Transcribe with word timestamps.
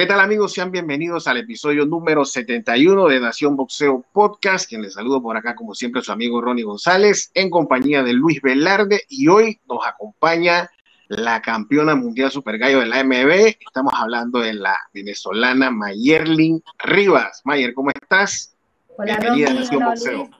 ¿Qué 0.00 0.06
tal 0.06 0.20
amigos? 0.20 0.54
Sean 0.54 0.72
bienvenidos 0.72 1.28
al 1.28 1.36
episodio 1.36 1.84
número 1.84 2.24
71 2.24 3.06
de 3.06 3.20
Nación 3.20 3.54
Boxeo 3.54 4.02
Podcast. 4.14 4.66
Quien 4.66 4.80
les 4.80 4.94
saludo 4.94 5.20
por 5.20 5.36
acá, 5.36 5.54
como 5.54 5.74
siempre, 5.74 6.00
su 6.00 6.10
amigo 6.10 6.40
Ronnie 6.40 6.64
González, 6.64 7.30
en 7.34 7.50
compañía 7.50 8.02
de 8.02 8.14
Luis 8.14 8.40
Velarde. 8.40 9.02
Y 9.10 9.28
hoy 9.28 9.60
nos 9.68 9.86
acompaña 9.86 10.70
la 11.08 11.42
campeona 11.42 11.96
mundial 11.96 12.30
super 12.30 12.56
gallo 12.56 12.80
de 12.80 12.86
la 12.86 13.04
MB. 13.04 13.58
Estamos 13.60 13.92
hablando 13.94 14.38
de 14.38 14.54
la 14.54 14.74
venezolana 14.94 15.70
Mayerlin 15.70 16.62
Rivas. 16.78 17.42
Mayer, 17.44 17.74
¿cómo 17.74 17.90
estás? 17.90 18.56
Hola, 18.96 19.18
Bienvenida 19.18 19.50
a 19.50 19.52
Nación 19.52 19.84
Boxeo. 19.84 20.30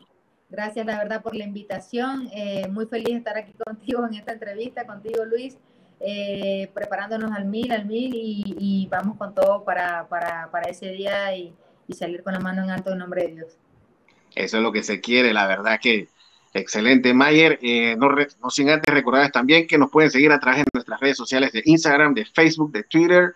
Gracias, 0.48 0.86
la 0.86 0.96
verdad, 0.96 1.22
por 1.22 1.36
la 1.36 1.44
invitación. 1.44 2.30
Eh, 2.32 2.66
muy 2.70 2.86
feliz 2.86 3.08
de 3.08 3.18
estar 3.18 3.36
aquí 3.36 3.52
contigo 3.62 4.06
en 4.06 4.14
esta 4.14 4.32
entrevista, 4.32 4.86
contigo, 4.86 5.22
Luis. 5.26 5.58
Eh, 6.02 6.70
preparándonos 6.72 7.30
al 7.32 7.44
mil, 7.44 7.70
al 7.72 7.84
mil 7.84 8.10
y, 8.14 8.88
vamos 8.90 9.18
con 9.18 9.34
todo 9.34 9.64
para, 9.64 10.08
para, 10.08 10.50
para 10.50 10.70
ese 10.70 10.88
día 10.92 11.36
y, 11.36 11.54
salir 11.92 12.22
con 12.22 12.32
la 12.32 12.38
mano 12.38 12.62
en 12.62 12.70
alto 12.70 12.92
en 12.92 12.98
nombre 12.98 13.22
de 13.26 13.32
Dios. 13.34 13.58
Eso 14.36 14.56
es 14.58 14.62
lo 14.62 14.70
que 14.70 14.84
se 14.84 15.00
quiere, 15.00 15.32
la 15.32 15.48
verdad 15.48 15.80
que 15.82 16.08
excelente, 16.54 17.12
Mayer. 17.12 17.58
Eh, 17.62 17.96
no, 17.96 18.50
sin 18.50 18.70
antes 18.70 18.94
recordarles 18.94 19.32
también 19.32 19.66
que 19.66 19.76
nos 19.76 19.90
pueden 19.90 20.10
seguir 20.10 20.30
a 20.30 20.38
través 20.38 20.60
de 20.60 20.70
nuestras 20.72 21.00
redes 21.00 21.16
sociales 21.16 21.50
de 21.52 21.62
Instagram, 21.64 22.14
de 22.14 22.24
Facebook, 22.24 22.70
de 22.70 22.84
Twitter, 22.84 23.34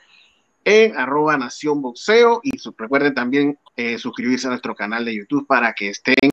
en 0.65 0.97
arroba 0.97 1.37
Nación 1.37 1.83
Boxeo 1.83 2.41
y 2.45 2.53
recuerden 2.79 3.13
también 3.13 3.59
eh, 3.77 3.99
suscribirse 3.99 4.47
a 4.47 4.51
nuestro 4.51 4.75
canal 4.75 5.05
de 5.05 5.17
YouTube 5.17 5.47
para 5.47 5.75
que 5.75 5.89
estén 5.91 6.31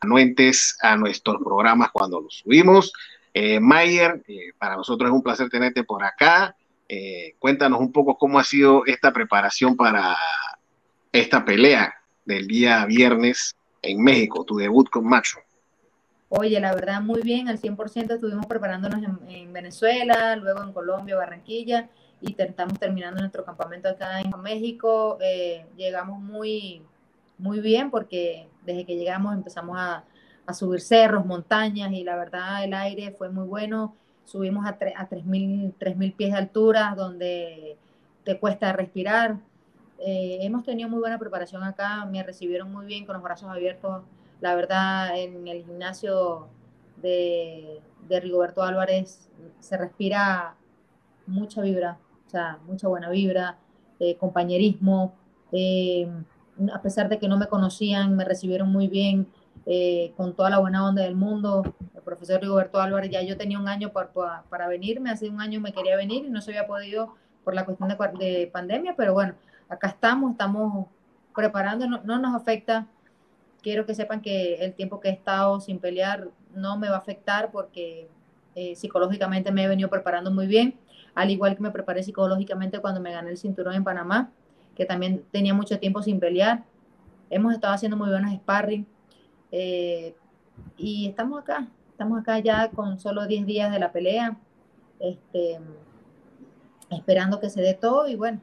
anuentes 0.00 0.76
a 0.82 0.96
nuestros 0.96 1.38
programas 1.42 1.90
cuando 1.90 2.20
los 2.20 2.38
subimos. 2.38 2.92
Eh, 3.34 3.60
Mayer, 3.60 4.22
eh, 4.28 4.52
para 4.58 4.76
nosotros 4.76 5.08
es 5.08 5.14
un 5.14 5.22
placer 5.22 5.48
tenerte 5.48 5.84
por 5.84 6.04
acá. 6.04 6.54
Eh, 6.88 7.34
cuéntanos 7.38 7.80
un 7.80 7.90
poco 7.90 8.18
cómo 8.18 8.38
ha 8.38 8.44
sido 8.44 8.84
esta 8.86 9.12
preparación 9.12 9.76
para 9.76 10.16
esta 11.10 11.44
pelea 11.44 11.94
del 12.24 12.46
día 12.46 12.84
viernes 12.84 13.56
en 13.80 14.02
México, 14.02 14.44
tu 14.44 14.56
debut 14.56 14.88
con 14.90 15.06
Macho. 15.06 15.38
Oye, 16.28 16.60
la 16.60 16.74
verdad, 16.74 17.00
muy 17.00 17.22
bien, 17.22 17.48
al 17.48 17.58
100% 17.58 18.14
estuvimos 18.14 18.46
preparándonos 18.46 19.02
en, 19.28 19.52
Venezuela, 19.52 20.36
luego 20.36 20.62
en 20.62 20.72
Colombia, 20.72 21.16
Barranquilla, 21.16 21.90
y 22.20 22.34
estamos 22.38 22.78
terminando 22.78 23.20
nuestro 23.20 23.44
campamento 23.44 23.88
acá 23.88 24.20
en 24.20 24.30
México. 24.40 25.18
Llegamos 25.76 26.20
muy, 26.20 26.82
muy 27.36 27.60
bien 27.60 27.90
porque 27.90 28.48
desde 28.64 28.86
que 28.86 28.96
llegamos 28.96 29.34
empezamos 29.34 29.76
a, 29.78 30.04
a 30.46 30.54
subir 30.54 30.80
cerros, 30.80 31.24
montañas 31.24 31.92
y 31.92 32.04
la 32.04 32.16
verdad 32.16 32.64
el 32.64 32.74
aire 32.74 33.12
fue 33.12 33.30
muy 33.30 33.46
bueno. 33.46 33.94
Subimos 34.24 34.66
a, 34.66 34.70
a 34.70 35.08
3.000 35.08 36.16
pies 36.16 36.32
de 36.32 36.38
altura 36.38 36.94
donde 36.96 37.76
te 38.24 38.38
cuesta 38.38 38.72
respirar. 38.72 39.38
Eh, 39.98 40.38
hemos 40.40 40.64
tenido 40.64 40.88
muy 40.88 40.98
buena 40.98 41.18
preparación 41.18 41.62
acá, 41.62 42.04
me 42.06 42.22
recibieron 42.22 42.72
muy 42.72 42.86
bien 42.86 43.06
con 43.06 43.14
los 43.14 43.22
brazos 43.22 43.48
abiertos. 43.48 44.02
La 44.40 44.54
verdad 44.54 45.16
en 45.16 45.46
el 45.46 45.64
gimnasio 45.64 46.48
de, 47.00 47.80
de 48.08 48.20
Rigoberto 48.20 48.62
Álvarez 48.62 49.28
se 49.60 49.76
respira 49.76 50.56
mucha 51.26 51.62
vibra, 51.62 51.98
o 52.26 52.30
sea, 52.30 52.58
mucha 52.66 52.88
buena 52.88 53.10
vibra, 53.10 53.58
eh, 54.00 54.16
compañerismo. 54.16 55.14
Eh, 55.52 56.08
a 56.72 56.82
pesar 56.82 57.08
de 57.08 57.18
que 57.18 57.28
no 57.28 57.38
me 57.38 57.46
conocían, 57.46 58.16
me 58.16 58.24
recibieron 58.24 58.70
muy 58.70 58.88
bien 58.88 59.28
eh, 59.64 60.12
con 60.16 60.34
toda 60.34 60.50
la 60.50 60.58
buena 60.58 60.86
onda 60.86 61.02
del 61.02 61.14
mundo. 61.14 61.74
El 61.94 62.02
profesor 62.02 62.40
Rigoberto 62.40 62.80
Álvarez, 62.80 63.10
ya 63.10 63.22
yo 63.22 63.36
tenía 63.36 63.58
un 63.58 63.68
año 63.68 63.92
para, 63.92 64.42
para, 64.48 64.68
venirme, 64.68 65.10
hace 65.10 65.28
un 65.28 65.40
año 65.40 65.60
me 65.60 65.72
quería 65.72 65.96
venir 65.96 66.24
y 66.24 66.30
no 66.30 66.40
se 66.40 66.50
había 66.50 66.66
podido 66.66 67.14
por 67.44 67.54
la 67.54 67.64
cuestión 67.64 67.88
de, 67.88 67.96
de 68.18 68.46
pandemia, 68.52 68.94
pero 68.96 69.12
bueno, 69.14 69.34
acá 69.68 69.88
estamos, 69.88 70.32
estamos 70.32 70.86
preparando, 71.34 71.86
no, 71.86 72.18
nos 72.18 72.34
afecta. 72.34 72.86
Quiero 73.62 73.86
que 73.86 73.94
sepan 73.94 74.20
que 74.20 74.56
el 74.56 74.74
tiempo 74.74 75.00
que 75.00 75.08
he 75.08 75.12
estado 75.12 75.60
sin 75.60 75.78
pelear 75.78 76.28
no 76.54 76.76
me 76.76 76.88
va 76.88 76.96
a 76.96 76.98
afectar 76.98 77.50
porque 77.52 78.08
eh, 78.54 78.74
psicológicamente 78.74 79.52
me 79.52 79.64
he 79.64 79.68
venido 79.68 79.88
preparando 79.88 80.30
muy 80.30 80.46
bien, 80.46 80.74
al 81.14 81.30
igual 81.30 81.56
que 81.56 81.62
me 81.62 81.70
preparé 81.70 82.02
psicológicamente 82.02 82.80
cuando 82.80 83.00
me 83.00 83.12
gané 83.12 83.30
el 83.30 83.38
cinturón 83.38 83.74
en 83.74 83.84
Panamá, 83.84 84.30
que 84.74 84.84
también 84.84 85.24
tenía 85.30 85.54
mucho 85.54 85.78
tiempo 85.78 86.02
sin 86.02 86.18
pelear. 86.18 86.64
Hemos 87.30 87.54
estado 87.54 87.74
haciendo 87.74 87.96
muy 87.96 88.10
buenos 88.10 88.34
sparring 88.34 88.86
eh, 89.52 90.14
y 90.76 91.08
estamos 91.08 91.42
acá, 91.42 91.68
estamos 91.90 92.20
acá 92.20 92.38
ya 92.40 92.70
con 92.70 92.98
solo 92.98 93.26
10 93.26 93.46
días 93.46 93.70
de 93.70 93.78
la 93.78 93.92
pelea, 93.92 94.36
este, 94.98 95.60
esperando 96.90 97.38
que 97.38 97.50
se 97.50 97.60
dé 97.60 97.74
todo 97.74 98.08
y 98.08 98.16
bueno, 98.16 98.40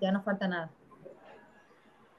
ya 0.00 0.12
no 0.12 0.22
falta 0.22 0.48
nada. 0.48 0.70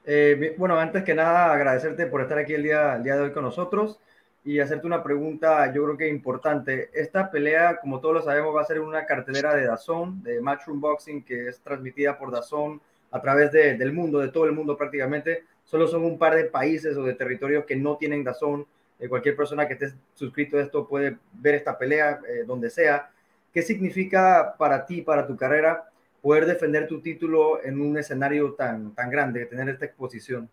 Eh, 0.04 0.54
bueno, 0.56 0.78
antes 0.78 1.02
que 1.02 1.14
nada, 1.14 1.52
agradecerte 1.52 2.06
por 2.06 2.20
estar 2.20 2.38
aquí 2.38 2.54
el 2.54 2.62
día, 2.62 2.94
el 2.94 3.02
día 3.02 3.16
de 3.16 3.22
hoy 3.22 3.32
con 3.32 3.42
nosotros 3.42 3.98
y 4.44 4.60
hacerte 4.60 4.86
una 4.86 5.02
pregunta, 5.02 5.72
yo 5.72 5.82
creo 5.84 5.96
que 5.96 6.08
importante. 6.08 6.90
Esta 6.94 7.28
pelea, 7.32 7.80
como 7.80 7.98
todos 7.98 8.14
lo 8.14 8.22
sabemos, 8.22 8.54
va 8.54 8.60
a 8.60 8.64
ser 8.64 8.78
una 8.80 9.04
cartelera 9.04 9.56
de 9.56 9.66
Dazón, 9.66 10.22
de 10.22 10.40
Matchroom 10.40 10.80
Boxing, 10.80 11.24
que 11.24 11.48
es 11.48 11.58
transmitida 11.60 12.16
por 12.16 12.30
Dazón 12.30 12.80
a 13.10 13.20
través 13.20 13.50
de, 13.50 13.76
del 13.76 13.92
mundo, 13.92 14.20
de 14.20 14.28
todo 14.28 14.44
el 14.44 14.52
mundo 14.52 14.76
prácticamente. 14.76 15.44
Solo 15.66 15.88
son 15.88 16.04
un 16.04 16.16
par 16.16 16.34
de 16.34 16.44
países 16.44 16.96
o 16.96 17.02
de 17.02 17.14
territorios 17.14 17.64
que 17.66 17.76
no 17.76 17.96
tienen 17.96 18.24
Dazón. 18.24 18.66
Eh, 18.98 19.08
cualquier 19.08 19.36
persona 19.36 19.66
que 19.66 19.74
esté 19.74 19.92
suscrito 20.14 20.56
a 20.56 20.62
esto 20.62 20.86
puede 20.88 21.18
ver 21.34 21.56
esta 21.56 21.76
pelea 21.76 22.20
eh, 22.26 22.44
donde 22.46 22.70
sea. 22.70 23.10
¿Qué 23.52 23.62
significa 23.62 24.54
para 24.58 24.86
ti, 24.86 25.02
para 25.02 25.26
tu 25.26 25.36
carrera, 25.36 25.90
poder 26.22 26.46
defender 26.46 26.86
tu 26.86 27.00
título 27.00 27.62
en 27.62 27.80
un 27.80 27.98
escenario 27.98 28.54
tan, 28.54 28.94
tan 28.94 29.10
grande, 29.10 29.44
tener 29.46 29.68
esta 29.68 29.84
exposición? 29.84 30.48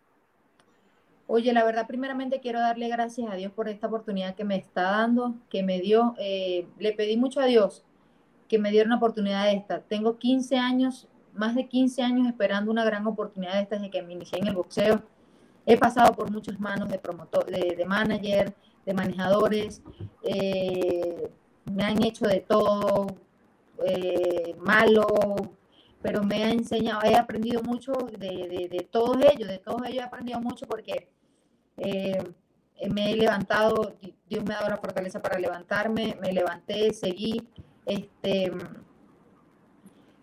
Oye, 1.28 1.54
la 1.54 1.64
verdad, 1.64 1.88
primeramente 1.88 2.42
quiero 2.42 2.60
darle 2.60 2.90
gracias 2.90 3.32
a 3.32 3.36
Dios 3.36 3.52
por 3.52 3.70
esta 3.70 3.88
oportunidad 3.88 4.36
que 4.36 4.44
me 4.44 4.58
está 4.58 4.84
dando, 4.84 5.36
que 5.50 5.64
me 5.64 5.80
dio. 5.80 6.16
Eh, 6.20 6.68
le 6.80 6.92
pedí 6.92 7.18
mucho 7.18 7.40
a 7.40 7.46
Dios 7.46 7.86
que 8.50 8.60
me 8.60 8.72
diera 8.72 8.88
una 8.88 8.98
oportunidad 8.98 9.46
de 9.46 9.54
esta. 9.54 9.82
Tengo 9.82 10.18
15 10.18 10.58
años 10.58 11.08
más 11.34 11.56
de 11.56 11.68
15 11.68 12.02
años 12.02 12.28
esperando 12.28 12.72
una 12.72 12.84
gran 12.84 13.06
oportunidad 13.08 13.60
esta 13.60 13.76
desde 13.76 13.90
que 13.92 14.02
me 14.02 14.14
inicié 14.14 14.40
en 14.40 14.48
el 14.48 14.56
boxeo. 14.56 15.02
He 15.66 15.78
pasado 15.78 16.14
por 16.14 16.32
muchas 16.32 16.60
manos 16.60 16.90
de 16.90 17.00
promotor, 17.00 17.46
de, 17.46 17.86
manager, 17.86 18.54
de 18.86 18.94
manejadores, 18.94 19.82
eh, 20.24 21.30
me 21.66 21.84
han 21.84 22.04
hecho 22.04 22.28
de 22.28 22.42
todo, 22.42 23.08
eh, 23.86 24.56
malo, 24.60 25.08
pero 26.02 26.24
me 26.24 26.44
ha 26.44 26.52
enseñado, 26.52 27.02
he 27.04 27.16
aprendido 27.16 27.64
mucho 27.64 27.94
de, 27.94 28.70
de, 28.70 28.88
todos 28.92 29.18
ellos, 29.24 29.48
de 29.48 29.58
todos 29.58 29.82
ellos 29.88 30.04
he 30.04 30.04
aprendido 30.04 30.40
mucho 30.42 30.68
porque 30.68 31.10
eh, 31.78 32.22
me 32.90 33.12
he 33.12 33.16
levantado, 33.16 33.96
Dios 34.30 34.44
me 34.44 34.54
ha 34.54 34.58
dado 34.58 34.70
la 34.72 34.78
fortaleza 34.78 35.22
para 35.22 35.40
levantarme, 35.40 36.18
me 36.22 36.34
levanté, 36.34 36.94
seguí, 36.94 37.42
este, 37.86 38.52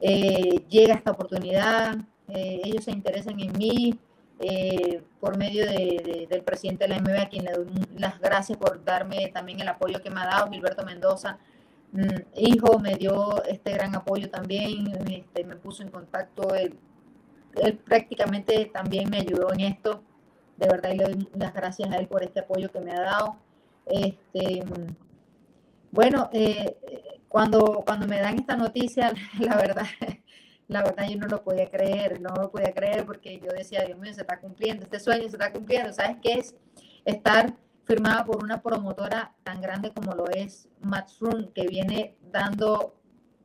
eh, 0.01 0.65
llega 0.69 0.95
esta 0.95 1.11
oportunidad, 1.11 1.97
eh, 2.29 2.61
ellos 2.65 2.85
se 2.85 2.91
interesan 2.91 3.39
en 3.41 3.53
mí 3.53 3.99
eh, 4.39 5.03
por 5.21 5.37
medio 5.37 5.67
del 5.67 6.43
presidente 6.43 6.85
de 6.85 6.89
la 6.89 7.01
MB, 7.01 7.19
a 7.21 7.29
quien 7.29 7.45
le 7.45 7.53
doy 7.53 7.67
las 7.99 8.19
gracias 8.21 8.57
por 8.57 8.83
darme 8.83 9.29
también 9.29 9.61
el 9.61 9.69
apoyo 9.69 10.01
que 10.03 10.11
me 10.11 10.21
ha 10.21 10.27
dado, 10.27 10.51
Gilberto 10.51 10.85
Mendoza. 10.85 11.39
Mm, 11.93 12.23
hijo 12.37 12.79
me 12.79 12.95
dio 12.95 13.43
este 13.45 13.73
gran 13.73 13.95
apoyo 13.95 14.31
también, 14.31 14.87
este, 15.11 15.45
me 15.45 15.57
puso 15.57 15.83
en 15.83 15.91
contacto, 15.91 16.55
él, 16.55 16.79
prácticamente 17.85 18.71
también 18.73 19.11
me 19.11 19.19
ayudó 19.19 19.53
en 19.53 19.61
esto, 19.61 20.03
de 20.57 20.69
verdad 20.69 20.93
y 20.93 20.97
le 20.99 21.05
doy 21.05 21.29
las 21.35 21.53
gracias 21.53 21.91
a 21.91 21.97
él 21.97 22.07
por 22.07 22.23
este 22.23 22.41
apoyo 22.41 22.71
que 22.71 22.81
me 22.81 22.93
ha 22.93 23.01
dado. 23.01 23.37
Este, 23.87 24.63
bueno, 25.91 26.31
eh, 26.33 26.77
cuando, 27.31 27.85
cuando 27.87 28.09
me 28.09 28.21
dan 28.21 28.41
esta 28.41 28.57
noticia, 28.57 29.13
la 29.39 29.57
verdad, 29.57 29.87
la 30.67 30.83
verdad 30.83 31.09
yo 31.09 31.17
no 31.17 31.29
lo 31.29 31.45
podía 31.45 31.71
creer, 31.71 32.21
no 32.21 32.35
lo 32.35 32.51
podía 32.51 32.73
creer 32.75 33.07
porque 33.07 33.39
yo 33.39 33.53
decía, 33.53 33.85
Dios 33.85 33.99
mío, 34.01 34.13
se 34.13 34.23
está 34.23 34.41
cumpliendo, 34.41 34.83
este 34.83 34.99
sueño 34.99 35.23
se 35.23 35.37
está 35.37 35.53
cumpliendo. 35.53 35.93
¿Sabes 35.93 36.17
qué 36.21 36.33
es? 36.35 36.57
Estar 37.05 37.55
firmada 37.85 38.25
por 38.25 38.43
una 38.43 38.61
promotora 38.61 39.33
tan 39.45 39.61
grande 39.61 39.93
como 39.93 40.13
lo 40.13 40.29
es 40.29 40.69
Matchroom, 40.81 41.53
que 41.53 41.69
viene 41.69 42.17
dando 42.33 42.97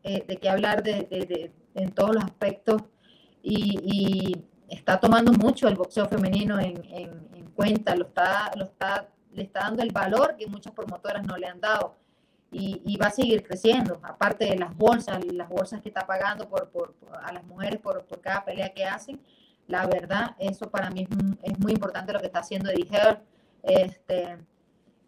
eh, 0.02 0.26
de 0.28 0.38
qué 0.38 0.50
hablar 0.50 0.82
de, 0.82 1.52
en 1.76 1.92
todos 1.92 2.16
los 2.16 2.24
aspectos 2.24 2.82
y, 3.44 4.36
está 4.68 5.00
tomando 5.00 5.32
mucho 5.32 5.68
el 5.68 5.76
boxeo 5.76 6.08
femenino 6.08 6.60
en, 6.60 6.84
en, 6.86 7.52
cuenta, 7.54 7.96
lo 7.96 8.08
está, 8.08 8.52
lo 8.58 8.66
está, 8.66 9.08
le 9.32 9.44
está 9.44 9.60
dando 9.62 9.84
el 9.84 9.92
valor 9.92 10.36
que 10.38 10.48
muchas 10.48 10.74
promotoras 10.74 11.24
no 11.24 11.38
le 11.38 11.48
han 11.48 11.62
dado 11.62 11.96
y, 12.57 12.98
va 12.98 13.07
a 13.07 13.12
seguir 13.12 13.44
creciendo, 13.44 14.00
aparte 14.02 14.46
de 14.46 14.57
las 14.57 14.75
bolsas, 14.78 15.19
las 15.25 15.50
bolsas 15.50 15.81
que 15.81 15.90
está 15.90 16.07
pagando 16.07 16.48
por, 16.48 16.69
por, 16.69 16.96
a 17.22 17.34
las 17.34 17.44
mujeres 17.44 17.81
por, 17.81 18.06
por, 18.06 18.22
cada 18.22 18.46
pelea 18.46 18.74
que 18.74 18.86
hacen. 18.86 19.19
La 19.68 19.86
verdad, 19.88 20.36
eso 20.40 20.69
para 20.69 20.90
mí 20.90 21.06
es, 21.44 21.60
muy 21.60 21.74
importante 21.74 22.13
lo 22.13 22.19
que 22.19 22.28
está 22.28 22.40
haciendo 22.40 22.69
Eddie 22.69 22.88
este, 23.63 24.38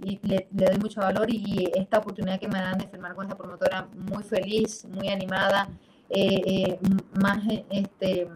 y 0.04 0.20
le, 0.28 0.48
doy 0.52 0.78
mucho 0.78 1.00
valor 1.00 1.28
y 1.30 1.72
esta 1.76 2.00
oportunidad 2.00 2.38
que 2.40 2.50
me 2.50 2.60
dan 2.60 2.80
de 2.80 2.88
firmar 2.88 3.16
con 3.16 3.26
esta 3.26 3.38
promotora 3.38 3.88
muy 3.94 4.24
feliz, 4.24 4.84
muy 4.86 5.08
animada, 5.08 5.70
eh, 6.10 6.42
eh, 6.46 6.80
más 7.14 7.40
este, 7.70 8.28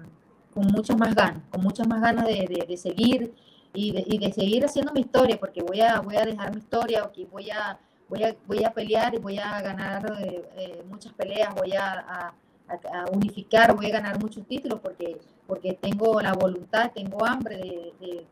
con 0.53 0.67
muchas 0.67 0.97
más 0.97 1.13
ganas, 1.15 1.43
con 1.49 1.61
muchas 1.61 1.85
más 1.85 1.99
ganas 2.01 2.27
de, 2.27 2.65
de, 2.67 2.77
seguir 2.77 3.33
y 3.73 3.91
de, 3.91 4.03
y 4.07 4.19
de, 4.19 4.31
seguir 4.31 4.63
haciendo 4.63 4.93
mi 4.93 5.01
historia, 5.01 5.37
porque 5.37 5.61
voy 5.61 5.81
a, 5.81 5.99
voy 5.99 6.15
a 6.15 6.25
dejar 6.25 6.51
mi 6.51 6.59
historia, 6.59 7.03
aquí 7.03 7.25
voy 7.25 7.49
a, 7.49 7.77
voy 8.11 8.23
a, 8.23 8.35
voy 8.45 8.63
a 8.63 8.71
pelear 8.71 9.15
y 9.15 9.17
voy 9.17 9.39
a 9.39 9.59
ganar 9.61 10.05
eh, 10.19 10.43
eh, 10.57 10.83
muchas 10.87 11.13
peleas, 11.13 11.55
voy 11.55 11.73
a, 11.73 12.33
a, 12.69 13.05
unificar, 13.11 13.75
voy 13.75 13.87
a 13.87 13.93
ganar 13.93 14.19
muchos 14.19 14.47
títulos 14.47 14.79
porque, 14.79 15.17
porque 15.47 15.73
tengo 15.73 16.21
la 16.21 16.33
voluntad, 16.33 16.91
tengo 16.93 17.25
hambre 17.25 17.57
de, 17.57 18.25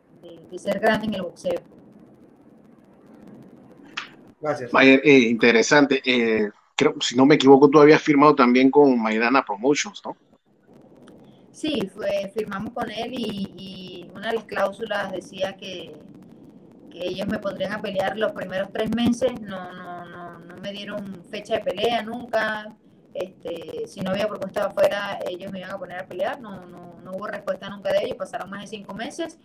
de 0.52 0.60
ser 0.60 0.80
grande 0.80 1.08
en 1.08 1.16
el 1.16 1.24
boxeo. 1.24 1.60
Gracias. 4.42 4.72
Eh, 4.82 5.20
interesante. 5.30 6.02
Eh, 6.06 6.50
creo, 6.76 6.96
si 7.02 7.16
no 7.16 7.26
me 7.26 7.36
equivoco, 7.36 7.70
tú 7.70 7.80
habías 7.80 8.02
firmado 8.02 8.36
también 8.36 8.72
con 8.72 9.00
Maidana 9.00 9.44
Promotions, 9.44 10.02
¿no? 10.06 10.16
Sí, 11.52 11.90
fue, 11.94 12.32
firmamos 12.34 12.72
con 12.74 12.90
él 12.90 13.14
y, 13.14 14.10
una 14.16 14.30
de 14.30 14.36
las 14.36 14.46
cláusulas 14.46 15.12
decía 15.12 15.56
que, 15.58 15.94
que, 16.90 17.08
ellos 17.08 17.28
me 17.28 17.40
pondrían 17.40 17.74
a 17.74 17.82
pelear 17.82 18.18
los 18.18 18.32
primeros 18.32 18.70
tres 18.72 18.94
meses. 18.96 19.40
No, 19.42 19.72
no, 19.72 20.06
no, 20.06 20.40
no 20.40 20.58
me 20.58 20.72
dieron 20.72 21.24
fecha 21.30 21.56
de 21.56 21.62
pelea 21.62 22.02
nunca. 22.04 22.76
Este, 23.14 23.88
si 23.88 24.02
no 24.02 24.12
había 24.12 24.28
propuesta 24.28 24.66
afuera, 24.66 25.20
ellos 25.28 25.52
me 25.52 25.60
iban 25.60 25.72
a 25.72 25.78
poner 25.78 26.00
a 26.00 26.08
pelear. 26.08 26.40
No, 26.40 26.66
no, 26.66 27.00
no 27.04 27.12
hubo 27.14 27.28
respuesta 27.28 27.70
nunca 27.70 27.92
de 27.92 28.06
ellos. 28.06 28.18
Pasaron 28.18 28.50
más 28.50 28.62
de 28.62 28.68
cinco 28.68 28.94
meses 28.94 29.40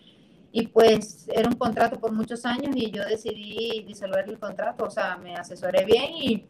y 0.56 0.68
pues 0.68 1.26
era 1.34 1.48
un 1.48 1.56
contrato 1.56 1.98
por 1.98 2.12
muchos 2.12 2.44
años 2.44 2.76
y 2.76 2.88
yo 2.92 3.04
decidí 3.04 3.82
disolver 3.88 4.28
el 4.28 4.38
contrato, 4.38 4.84
o 4.84 4.90
sea, 4.90 5.16
me 5.16 5.34
asesoré 5.34 5.84
bien 5.84 6.12
y, 6.12 6.46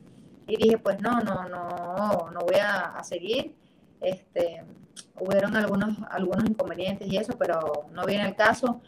dije, 0.46 0.76
pues 0.76 1.00
no, 1.00 1.20
no, 1.20 1.48
no, 1.48 2.30
no 2.30 2.40
voy 2.40 2.60
a, 2.60 3.02
seguir. 3.02 3.54
Este, 4.02 4.62
hubieron 5.18 5.56
algunos, 5.56 5.96
algunos 6.10 6.44
inconvenientes 6.44 7.08
y 7.08 7.16
eso, 7.16 7.38
pero 7.38 7.86
no 7.92 8.04
viene 8.04 8.28
el 8.28 8.36
caso. 8.36 8.82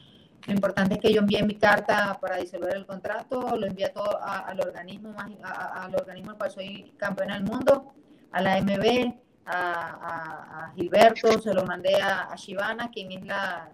Lo 0.47 0.53
importante 0.53 0.95
es 0.95 1.01
que 1.01 1.13
yo 1.13 1.21
envié 1.21 1.43
mi 1.43 1.57
carta 1.57 2.19
para 2.21 2.37
disolver 2.37 2.77
el 2.77 2.87
contrato, 2.87 3.57
lo 3.57 3.67
envié 3.67 3.89
todo 3.89 4.21
al 4.23 4.61
organismo 4.61 5.13
más, 5.13 5.31
al 5.43 5.95
organismo 5.95 6.33
al 6.33 6.39
cual 6.39 6.51
soy 6.51 6.95
campeona 6.97 7.35
del 7.35 7.45
mundo, 7.45 7.95
a 8.31 8.41
la 8.41 8.61
MB, 8.61 9.15
a, 9.47 10.73
Gilberto, 10.77 11.41
se 11.41 11.55
lo 11.55 11.65
mandé 11.65 11.97
a, 12.01 12.31
a 12.31 12.37
Shivana, 12.37 12.91
quien 12.91 13.11
es 13.13 13.25
la, 13.25 13.71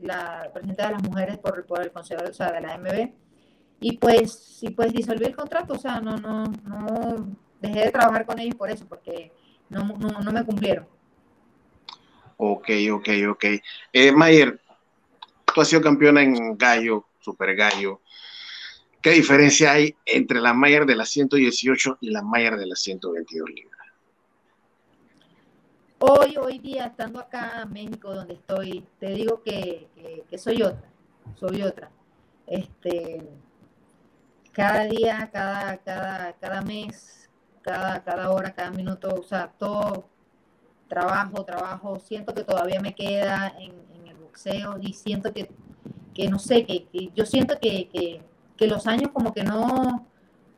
la 0.00 0.50
presidenta 0.52 0.86
de 0.86 0.92
las 0.92 1.02
mujeres 1.02 1.38
por, 1.38 1.64
por 1.66 1.82
el 1.82 1.92
consejo 1.92 2.22
o 2.28 2.32
sea, 2.32 2.52
de 2.52 2.60
la 2.60 2.78
MB. 2.78 3.12
Y 3.80 3.96
pues, 3.98 4.58
y 4.62 4.70
pues 4.70 4.92
disolví 4.92 5.24
el 5.24 5.36
contrato, 5.36 5.74
o 5.74 5.78
sea, 5.78 6.00
no, 6.00 6.16
no, 6.16 6.44
no 6.64 7.36
dejé 7.60 7.80
de 7.86 7.90
trabajar 7.90 8.26
con 8.26 8.38
ellos 8.38 8.56
por 8.56 8.70
eso, 8.70 8.86
porque 8.88 9.32
no, 9.68 9.84
no, 9.84 10.20
no 10.20 10.32
me 10.32 10.44
cumplieron. 10.44 10.86
Ok, 12.36 12.68
ok, 12.92 13.08
ok. 13.30 13.44
Eh, 13.92 14.12
Mayer, 14.12 14.60
has 15.60 15.68
sido 15.68 15.82
campeona 15.82 16.22
en 16.22 16.56
Gallo, 16.56 17.06
Super 17.20 17.54
Gallo. 17.54 18.00
¿Qué 19.00 19.10
diferencia 19.10 19.72
hay 19.72 19.94
entre 20.04 20.40
la 20.40 20.52
Mayer 20.52 20.84
de 20.84 20.96
la 20.96 21.04
118 21.04 21.98
y 22.00 22.10
la 22.10 22.22
Mayer 22.22 22.56
de 22.56 22.66
la 22.66 22.74
122 22.74 23.50
libras? 23.50 23.78
Hoy, 26.00 26.36
hoy 26.36 26.58
día, 26.58 26.86
estando 26.86 27.18
acá 27.18 27.62
en 27.62 27.72
México, 27.72 28.14
donde 28.14 28.34
estoy, 28.34 28.84
te 29.00 29.10
digo 29.10 29.42
que, 29.42 29.88
soy 30.36 30.62
otra, 30.62 30.88
soy 31.34 31.62
otra. 31.62 31.90
Este, 32.46 33.28
cada 34.52 34.84
día, 34.84 35.28
cada, 35.32 35.76
cada, 35.78 36.32
cada 36.34 36.62
mes, 36.62 37.28
cada, 37.62 38.02
cada 38.04 38.30
hora, 38.30 38.54
cada 38.54 38.70
minuto, 38.70 39.12
o 39.12 39.22
sea, 39.24 39.48
todo 39.58 40.08
trabajo, 40.88 41.44
trabajo, 41.44 41.98
siento 42.00 42.34
que 42.34 42.44
todavía 42.44 42.80
me 42.80 42.94
queda 42.94 43.54
en, 43.58 43.74
y 44.80 44.92
siento 44.92 45.32
que, 45.32 45.50
que 46.14 46.28
no 46.28 46.38
sé, 46.38 46.64
que, 46.64 46.86
yo 47.14 47.26
siento 47.26 47.58
que, 47.60 47.88
que, 48.56 48.66
los 48.66 48.86
años 48.86 49.10
como 49.12 49.32
que 49.32 49.44
no, 49.44 50.06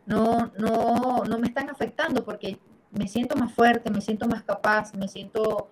no, 0.06 0.52
no, 0.58 1.24
no 1.24 1.38
me 1.38 1.48
están 1.48 1.68
afectando 1.68 2.24
porque 2.24 2.58
me 2.90 3.06
siento 3.06 3.36
más 3.36 3.52
fuerte, 3.52 3.90
me 3.90 4.00
siento 4.00 4.26
más 4.26 4.42
capaz, 4.42 4.94
me 4.94 5.06
siento, 5.06 5.68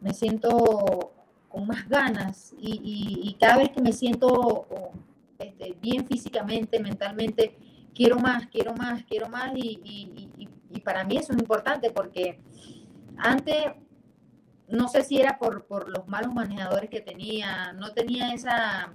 me 0.00 0.12
siento 0.12 1.12
con 1.48 1.66
más 1.66 1.88
ganas 1.88 2.54
y, 2.58 3.36
cada 3.38 3.58
vez 3.58 3.70
que 3.70 3.82
me 3.82 3.92
siento 3.92 4.66
este, 5.38 5.76
bien 5.80 6.06
físicamente, 6.06 6.80
mentalmente, 6.80 7.56
quiero 7.94 8.18
más, 8.18 8.46
quiero 8.46 8.72
más, 8.74 9.04
quiero 9.04 9.28
más 9.28 9.52
y, 9.54 10.28
para 10.84 11.04
mí 11.04 11.16
eso 11.16 11.32
es 11.32 11.38
importante 11.38 11.90
porque 11.90 12.40
antes, 13.16 13.56
no 14.72 14.88
sé 14.88 15.04
si 15.04 15.20
era 15.20 15.38
por, 15.38 15.88
los 15.88 16.08
malos 16.08 16.34
manejadores 16.34 16.90
que 16.90 17.00
tenía, 17.00 17.72
no 17.74 17.92
tenía 17.92 18.34
esa, 18.34 18.92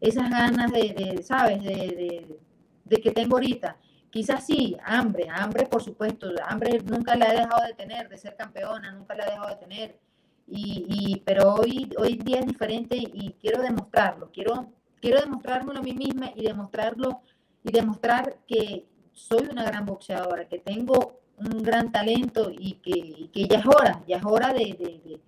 esas 0.00 0.28
ganas 0.30 0.72
de, 0.72 1.22
¿sabes?, 1.22 1.62
de, 1.62 2.38
de 2.84 2.96
que 2.96 3.12
tengo 3.12 3.36
ahorita 3.36 3.76
Quizás 4.12 4.44
sí, 4.44 4.76
hambre, 4.84 5.26
hambre 5.30 5.64
por 5.64 5.82
supuesto, 5.82 6.28
hambre 6.46 6.80
nunca 6.84 7.16
la 7.16 7.32
he 7.32 7.38
dejado 7.38 7.64
de 7.66 7.72
tener, 7.72 8.10
de 8.10 8.18
ser 8.18 8.36
campeona, 8.36 8.92
nunca 8.92 9.14
la 9.14 9.24
he 9.24 9.30
dejado 9.30 9.48
de 9.48 9.56
tener. 9.56 9.98
Y, 10.46 11.22
pero 11.24 11.54
hoy, 11.54 11.88
hoy 11.96 12.16
día 12.16 12.40
es 12.40 12.46
diferente 12.46 12.94
y 12.94 13.34
quiero 13.40 13.62
demostrarlo, 13.62 14.30
quiero, 14.30 14.70
quiero 15.00 15.18
demostrármelo 15.18 15.78
a 15.78 15.82
mí 15.82 15.94
misma 15.94 16.30
y 16.36 16.42
demostrarlo 16.42 17.22
y 17.64 17.72
demostrar 17.72 18.36
que 18.46 18.86
soy 19.12 19.48
una 19.50 19.64
gran 19.64 19.86
boxeadora, 19.86 20.46
que 20.46 20.58
tengo 20.58 21.21
un 21.46 21.62
gran 21.62 21.92
talento 21.92 22.50
y 22.50 22.74
que, 22.74 23.30
que 23.32 23.46
ya 23.46 23.58
es 23.58 23.66
hora, 23.66 24.02
ya 24.06 24.18
es 24.18 24.24
hora 24.24 24.52
de, 24.52 25.20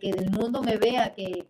que 0.00 0.10
el 0.10 0.30
mundo 0.30 0.62
me 0.62 0.76
vea, 0.76 1.14
que, 1.14 1.46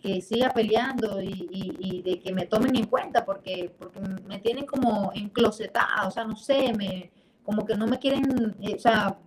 que 0.00 0.20
siga 0.20 0.50
peleando 0.50 1.20
y, 1.20 2.02
de 2.04 2.20
que 2.20 2.32
me 2.32 2.46
tomen 2.46 2.76
en 2.76 2.86
cuenta 2.86 3.24
porque, 3.24 3.74
porque 3.78 4.00
me 4.26 4.38
tienen 4.38 4.64
como 4.64 5.10
enclosetada, 5.14 6.06
o 6.06 6.10
sea, 6.10 6.24
no 6.24 6.36
sé, 6.36 6.72
me, 6.74 7.10
como 7.44 7.64
que 7.64 7.76
no 7.76 7.86
me 7.86 7.98
quieren, 7.98 8.56
eh, 8.60 8.74
o 8.76 8.78
sea, 8.78 9.18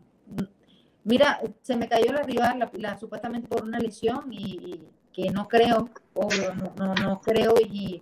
mira, 1.03 1.41
se 1.61 1.75
me 1.75 1.87
cayó 1.87 2.13
la 2.13 2.23
rival 2.23 2.69
la, 2.73 2.97
supuestamente 2.97 3.47
por 3.47 3.63
una 3.63 3.79
lesión 3.79 4.31
y, 4.31 4.87
que 5.11 5.29
no 5.29 5.49
creo, 5.49 5.89
obvio, 6.13 6.53
no, 6.77 6.95
no, 6.95 7.19
creo 7.19 7.55
y 7.59 8.01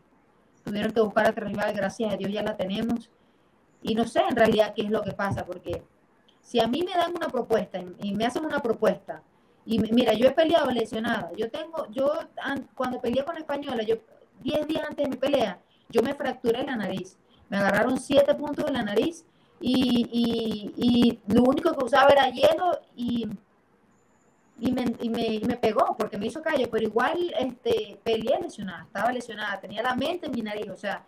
tuvieron 0.63 0.91
que 0.91 1.01
buscar 1.01 1.25
a 1.25 1.31
otra 1.31 1.47
rival, 1.47 1.73
gracias 1.73 2.13
a 2.13 2.17
Dios 2.17 2.31
ya 2.31 2.43
la 2.43 2.55
tenemos 2.55 3.09
y 3.81 3.95
no 3.95 4.05
sé 4.05 4.21
en 4.27 4.35
realidad 4.35 4.73
qué 4.75 4.83
es 4.83 4.89
lo 4.89 5.01
que 5.01 5.13
pasa 5.13 5.45
porque 5.45 5.83
si 6.41 6.59
a 6.59 6.67
mí 6.67 6.83
me 6.83 6.91
dan 6.91 7.15
una 7.15 7.27
propuesta 7.27 7.79
y 7.99 8.13
me 8.13 8.25
hacen 8.25 8.45
una 8.45 8.61
propuesta 8.61 9.21
y 9.69 9.77
mira, 9.77 10.13
yo 10.13 10.27
he 10.27 10.31
peleado 10.31 10.71
lesionada. 10.71 11.31
Yo 11.37 11.51
tengo, 11.51 11.87
yo 11.91 12.11
cuando 12.73 12.99
peleé 12.99 13.23
con 13.23 13.35
la 13.35 13.41
española, 13.41 13.83
yo 13.83 13.97
10 14.41 14.67
días 14.67 14.83
antes 14.89 15.05
de 15.05 15.09
mi 15.11 15.15
pelea, 15.15 15.59
yo 15.89 16.01
me 16.01 16.15
fracturé 16.15 16.63
la 16.63 16.75
nariz. 16.75 17.19
Me 17.49 17.57
agarraron 17.57 17.99
7 17.99 18.33
puntos 18.33 18.65
en 18.67 18.73
la 18.73 18.81
nariz 18.81 19.25
y, 19.61 20.09
y, 20.75 21.19
lo 21.31 21.43
único 21.43 21.71
que 21.73 21.85
usaba 21.85 22.09
era 22.09 22.29
hielo 22.29 22.79
y, 22.95 23.27
y, 24.59 24.71
me, 24.71 24.85
y, 25.01 25.09
me, 25.09 25.39
me, 25.45 25.57
pegó 25.57 25.95
porque 25.95 26.17
me 26.17 26.25
hizo 26.25 26.41
callo, 26.41 26.67
pero 26.71 26.87
igual 26.87 27.31
este, 27.37 27.99
peleé 28.03 28.39
lesionada, 28.41 28.83
estaba 28.85 29.11
lesionada, 29.11 29.59
tenía 29.59 29.83
la 29.83 29.93
mente 29.95 30.25
en 30.25 30.31
mi 30.31 30.41
nariz, 30.41 30.69
o 30.69 30.77
sea, 30.77 31.03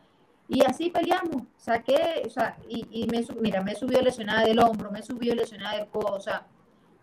y 0.54 0.66
así 0.66 0.90
peleamos, 0.90 1.44
saqué, 1.56 2.24
o 2.26 2.30
sea, 2.30 2.58
y, 2.68 2.86
y 2.92 3.08
me, 3.08 3.26
mira, 3.40 3.62
me 3.64 3.74
subió 3.74 4.02
lesionada 4.02 4.42
del 4.42 4.60
hombro, 4.60 4.92
me 4.92 5.02
subió 5.02 5.34
lesionada 5.34 5.78
del 5.78 5.88
codo, 5.88 6.14
o 6.16 6.20
sea, 6.20 6.46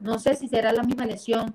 no 0.00 0.19
sé 0.19 0.35
si 0.35 0.49
será 0.49 0.71
la 0.71 0.83
misma 0.83 1.07
lesión, 1.07 1.55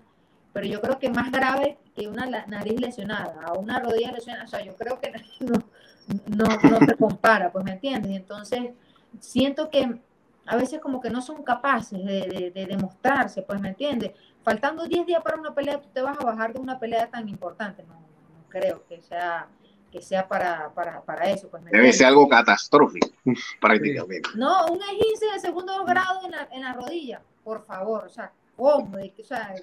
pero 0.53 0.65
yo 0.65 0.81
creo 0.81 0.97
que 0.97 1.11
más 1.11 1.31
grave 1.31 1.77
que 1.95 2.07
una 2.07 2.25
nariz 2.25 2.81
lesionada, 2.81 3.39
a 3.45 3.53
una 3.53 3.79
rodilla 3.79 4.11
lesionada, 4.11 4.45
o 4.45 4.47
sea, 4.47 4.63
yo 4.65 4.75
creo 4.75 4.99
que 4.99 5.11
no, 5.39 6.45
no, 6.47 6.79
se 6.79 6.95
compara, 6.95 7.51
pues 7.51 7.63
me 7.63 7.73
entiendes. 7.73 8.11
Entonces, 8.11 8.71
siento 9.19 9.69
que 9.69 9.99
a 10.47 10.55
veces 10.55 10.79
como 10.79 10.99
que 10.99 11.11
no 11.11 11.21
son 11.21 11.43
capaces 11.43 12.03
de, 12.03 12.51
demostrarse, 12.67 13.43
pues 13.43 13.61
me 13.61 13.69
entiendes. 13.69 14.13
Faltando 14.41 14.85
10 14.85 15.05
días 15.05 15.21
para 15.21 15.39
una 15.39 15.53
pelea, 15.53 15.79
tú 15.79 15.89
te 15.93 16.01
vas 16.01 16.17
a 16.19 16.25
bajar 16.25 16.53
de 16.53 16.59
una 16.59 16.79
pelea 16.79 17.07
tan 17.07 17.29
importante. 17.29 17.83
No, 17.83 17.93
no 17.93 18.49
creo 18.49 18.83
que 18.87 18.99
sea 18.99 19.47
que 19.93 20.01
sea 20.01 20.27
para, 20.27 20.73
para, 20.73 21.01
para 21.01 21.29
eso. 21.29 21.47
Pues, 21.47 21.63
Debe 21.65 21.93
ser 21.93 22.07
algo 22.07 22.27
catastrófico, 22.27 23.07
prácticamente. 23.61 24.27
No, 24.35 24.65
un 24.65 24.81
esguince 24.81 25.27
de 25.31 25.39
segundo 25.39 25.85
grado 25.85 26.25
en 26.25 26.31
la, 26.31 26.49
en 26.51 26.61
la 26.63 26.73
rodilla 26.73 27.21
por 27.43 27.65
favor, 27.65 28.05
o 28.05 28.09
sea, 28.09 28.31
¿cómo? 28.55 28.97
O 28.97 29.23
sea, 29.23 29.53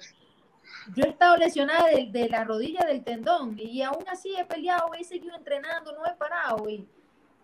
yo 0.95 1.03
he 1.03 1.09
estado 1.09 1.37
lesionada 1.37 1.87
de, 1.87 2.29
la 2.29 2.43
rodilla 2.43 2.85
del 2.85 3.03
tendón 3.03 3.57
y 3.57 3.81
aún 3.81 4.03
así 4.07 4.35
he 4.37 4.45
peleado, 4.45 4.91
he 4.97 5.03
seguido 5.03 5.35
entrenando, 5.35 5.91
no 5.93 6.05
he 6.05 6.13
parado 6.15 6.69
y 6.69 6.87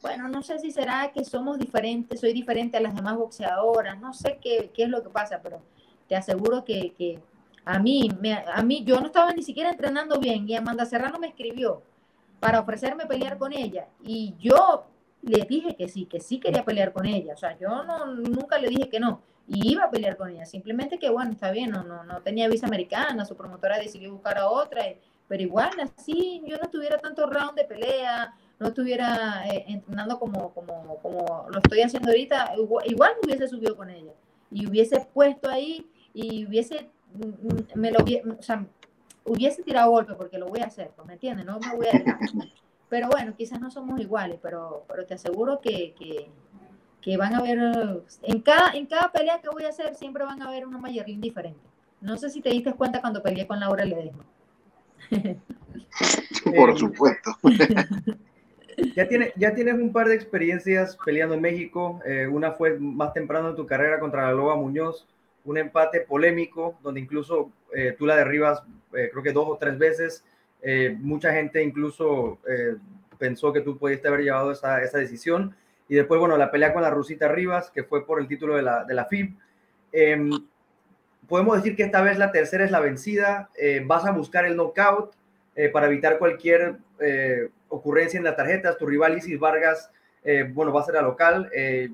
bueno, 0.02 0.28
no 0.28 0.44
sé 0.44 0.60
si 0.60 0.72
será 0.72 1.12
que 1.12 1.26
somos 1.26 1.58
diferentes, 1.58 2.20
soy 2.20 2.32
diferente 2.32 2.78
a 2.78 2.82
las 2.82 2.96
demás 2.96 3.18
boxeadoras, 3.18 4.00
no 4.00 4.14
sé 4.14 4.38
qué, 4.42 4.70
qué 4.74 4.84
es 4.84 4.90
lo 4.90 5.02
que 5.02 5.10
pasa, 5.10 5.40
pero 5.42 5.60
te 6.08 6.16
aseguro 6.16 6.64
que, 6.64 6.94
que 6.94 7.20
a 7.66 7.80
mí, 7.80 8.10
me, 8.22 8.34
a 8.34 8.62
mí, 8.62 8.84
yo 8.86 9.00
no 9.00 9.08
estaba 9.08 9.34
ni 9.34 9.42
siquiera 9.42 9.72
entrenando 9.72 10.20
bien 10.20 10.48
y 10.48 10.56
Amanda 10.56 10.86
Serrano 10.86 11.18
me 11.18 11.28
escribió 11.28 11.82
para 12.40 12.60
ofrecerme 12.60 13.06
pelear 13.06 13.38
con 13.38 13.54
ella 13.54 13.88
y 14.02 14.36
yo 14.40 14.86
le 15.22 15.46
dije 15.46 15.76
que 15.76 15.88
sí, 15.88 16.06
que 16.06 16.20
sí 16.20 16.40
quería 16.40 16.64
pelear 16.64 16.94
con 16.94 17.06
ella. 17.06 17.34
O 17.34 17.38
sea, 17.38 17.58
yo 17.58 17.84
no, 17.84 18.06
nunca 18.06 18.58
le 18.58 18.70
dije 18.70 18.90
que 18.90 19.00
no. 19.00 19.22
Y 19.48 19.72
iba 19.72 19.86
a 19.86 19.92
pelear 19.92 20.18
con 20.18 20.30
ella. 20.30 20.46
Simplemente 20.46 21.00
que, 21.00 21.10
bueno, 21.10 21.32
está 21.32 21.52
bien, 21.52 21.72
no, 21.72 21.84
no, 21.84 22.04
no 22.04 22.22
tenía 22.22 22.48
visa 22.48 22.68
americana, 22.68 23.26
su 23.26 23.36
promotora 23.36 23.80
decidió 23.80 24.12
buscar 24.12 24.38
a 24.38 24.50
otra. 24.50 24.84
Pero 25.28 25.44
igual, 25.44 25.72
así, 25.82 26.42
yo 26.46 26.58
no 26.58 26.70
tuviera 26.70 26.98
tanto 26.98 27.28
round 27.30 27.56
de 27.56 27.66
pelea, 27.66 28.34
no 28.60 28.68
estuviera 28.68 29.44
eh, 29.48 29.66
entrenando 29.68 30.20
como, 30.20 30.54
como, 30.54 30.98
como 31.02 31.48
lo 31.50 31.60
estoy 31.60 31.82
haciendo 31.82 32.10
ahorita, 32.10 32.54
igual, 32.86 33.14
me 33.22 33.28
hubiese 33.28 33.48
subido 33.48 33.76
con 33.76 33.90
ella. 33.90 34.14
Y 34.52 34.68
hubiese 34.68 35.02
puesto 35.14 35.50
ahí 35.50 35.86
y 36.14 36.46
hubiese, 36.46 36.90
mm, 37.14 37.26
mm, 37.26 37.58
me 37.76 37.92
lo, 37.92 38.00
o 38.00 38.42
sea, 38.42 38.66
hubiese 39.28 39.64
tirado 39.64 39.92
golpe 39.92 40.14
porque 40.14 40.38
lo 40.38 40.48
voy 40.48 40.62
a 40.62 40.66
hacer, 40.66 40.92
pues, 40.96 41.08
¿me 41.08 41.14
entiendes? 41.14 41.46
No 41.46 41.60
me 41.60 41.76
voy 41.76 41.88
a 41.88 41.98
dejar. 41.98 42.20
Pero 42.90 43.10
bueno, 43.10 43.34
quizás 43.36 43.60
no 43.60 43.70
somos 43.70 44.00
iguales, 44.00 44.40
pero, 44.42 44.86
pero 44.88 45.06
te 45.06 45.16
aseguro 45.16 45.60
que, 45.60 45.94
que, 45.94 46.30
que, 47.02 47.18
van 47.18 47.36
a 47.36 47.40
haber, 47.40 47.60
en 48.24 48.42
cada, 48.42 48.72
en 48.72 48.86
cada 48.86 49.12
pelea 49.12 49.42
que 49.42 49.50
voy 49.50 49.66
a 49.66 49.70
hacer, 49.70 49.94
siempre 49.96 50.24
van 50.24 50.42
a 50.42 50.48
haber 50.48 50.66
una 50.66 50.78
Mayerlin 50.78 51.20
diferente. 51.20 51.60
No 52.00 52.16
sé 52.16 52.30
si 52.30 52.42
te 52.42 52.50
diste 52.50 52.74
cuenta 52.74 53.02
cuando 53.02 53.22
peleé 53.22 53.46
con 53.46 53.60
Laura 53.60 53.84
Ledesma. 53.84 54.26
Por 56.56 56.78
supuesto. 56.78 57.32
Ya, 58.96 59.08
tiene, 59.08 59.34
ya 59.36 59.56
tienes 59.56 59.74
un 59.74 59.92
par 59.92 60.08
de 60.08 60.14
experiencias 60.14 60.98
peleando 61.04 61.34
en 61.34 61.42
México. 61.42 62.00
Eh, 62.06 62.28
una 62.28 62.52
fue 62.52 62.78
más 62.80 63.12
temprano 63.12 63.50
en 63.50 63.56
tu 63.56 63.66
carrera 63.66 64.00
contra 64.00 64.26
la 64.26 64.34
Loba 64.34 64.56
Muñoz, 64.56 65.08
un 65.52 65.58
empate 65.58 66.02
polémico, 66.02 66.78
donde 66.84 67.00
incluso 67.00 67.52
eh, 67.74 67.96
tú 67.98 68.06
la 68.06 68.16
derribas, 68.16 68.64
creo 68.92 69.22
que 69.22 69.34
dos 69.34 69.48
o 69.48 69.58
tres 69.58 69.78
veces. 69.78 70.24
mucha 71.00 71.32
gente 71.34 71.62
incluso 71.62 72.40
pensó 73.20 73.54
que 73.54 73.62
tú 73.62 73.78
pudiste 73.78 74.08
haber 74.08 74.22
llevado 74.22 74.52
esa, 74.52 74.82
esa, 74.82 74.98
decisión. 74.98 75.56
Y 75.88 75.96
después, 75.96 76.20
bueno, 76.20 76.36
la 76.36 76.50
pelea 76.50 76.74
con 76.74 76.82
la 76.82 76.90
Rusita 76.90 77.28
Rivas, 77.28 77.70
que 77.70 77.84
fue 77.84 78.06
por 78.08 78.20
el 78.20 78.28
título 78.28 78.56
de 78.56 78.64
la, 78.64 78.84
de 78.86 78.94
la 78.96 79.06
FIB. 79.06 79.36
Em, 79.92 80.32
podemos 81.28 81.58
decir 81.58 81.76
que 81.76 81.84
esta 81.84 82.02
vez 82.02 82.18
la 82.18 82.32
tercera 82.32 82.66
es 82.66 82.72
la 82.72 82.80
vencida. 82.80 83.50
vas 83.86 84.06
a 84.06 84.12
buscar 84.12 84.46
el 84.46 84.56
knockout 84.56 85.14
para 85.74 85.88
evitar 85.88 86.18
cualquier 86.18 86.78
ocurrencia 87.70 88.18
en 88.18 88.24
las 88.24 88.36
tarjetas, 88.36 88.78
tu 88.78 88.86
rival 88.86 89.18
Isis 89.18 89.40
Vargas, 89.40 89.92
eh, 90.24 90.50
bueno, 90.54 90.74
va 90.74 90.82
a 90.82 90.86
ser 90.86 90.96
la 90.96 91.02
local. 91.02 91.50
Eh, 91.54 91.90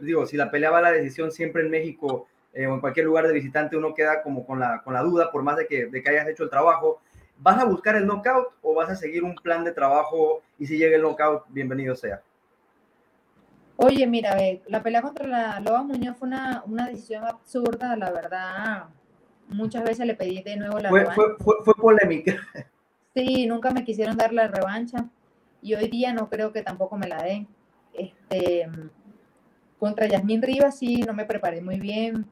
digo, 0.00 0.26
si 0.26 0.36
la 0.36 0.50
pelea 0.50 0.70
va 0.70 0.78
a 0.78 0.82
la 0.82 0.92
decisión 0.92 1.32
siempre 1.32 1.62
en 1.62 1.70
México 1.70 2.28
eh, 2.56 2.66
o 2.66 2.72
en 2.72 2.80
cualquier 2.80 3.04
lugar 3.04 3.26
de 3.26 3.34
visitante, 3.34 3.76
uno 3.76 3.92
queda 3.92 4.22
como 4.22 4.46
con 4.46 4.58
la, 4.58 4.80
con 4.82 4.94
la 4.94 5.02
duda, 5.02 5.30
por 5.30 5.42
más 5.42 5.58
de 5.58 5.66
que, 5.66 5.86
de 5.86 6.02
que 6.02 6.08
hayas 6.08 6.26
hecho 6.26 6.42
el 6.42 6.48
trabajo. 6.48 7.02
¿Vas 7.38 7.58
a 7.58 7.66
buscar 7.66 7.96
el 7.96 8.06
knockout 8.06 8.48
o 8.62 8.74
vas 8.74 8.88
a 8.88 8.96
seguir 8.96 9.24
un 9.24 9.34
plan 9.34 9.62
de 9.62 9.72
trabajo 9.72 10.40
y 10.58 10.66
si 10.66 10.78
llega 10.78 10.96
el 10.96 11.02
knockout, 11.02 11.44
bienvenido 11.48 11.94
sea? 11.94 12.22
Oye, 13.76 14.06
mira, 14.06 14.34
la 14.68 14.82
pelea 14.82 15.02
contra 15.02 15.26
la 15.26 15.60
Loba 15.60 15.82
Muñoz 15.82 16.16
fue 16.16 16.28
una, 16.28 16.62
una 16.66 16.88
decisión 16.88 17.24
absurda, 17.24 17.94
la 17.94 18.10
verdad. 18.10 18.84
Muchas 19.48 19.84
veces 19.84 20.06
le 20.06 20.14
pedí 20.14 20.42
de 20.42 20.56
nuevo 20.56 20.78
la 20.78 20.88
fue, 20.88 21.04
fue, 21.12 21.36
fue, 21.36 21.54
fue, 21.62 21.74
polémica. 21.74 22.36
Sí, 23.14 23.46
nunca 23.46 23.70
me 23.70 23.84
quisieron 23.84 24.16
dar 24.16 24.32
la 24.32 24.48
revancha 24.48 25.06
y 25.60 25.74
hoy 25.74 25.88
día 25.88 26.14
no 26.14 26.30
creo 26.30 26.52
que 26.52 26.62
tampoco 26.62 26.96
me 26.96 27.06
la 27.06 27.22
den. 27.22 27.46
Este, 27.92 28.66
contra 29.78 30.06
Yasmín 30.06 30.40
Rivas 30.40 30.78
sí, 30.78 31.02
no 31.02 31.12
me 31.12 31.26
preparé 31.26 31.60
muy 31.60 31.78
bien. 31.78 32.26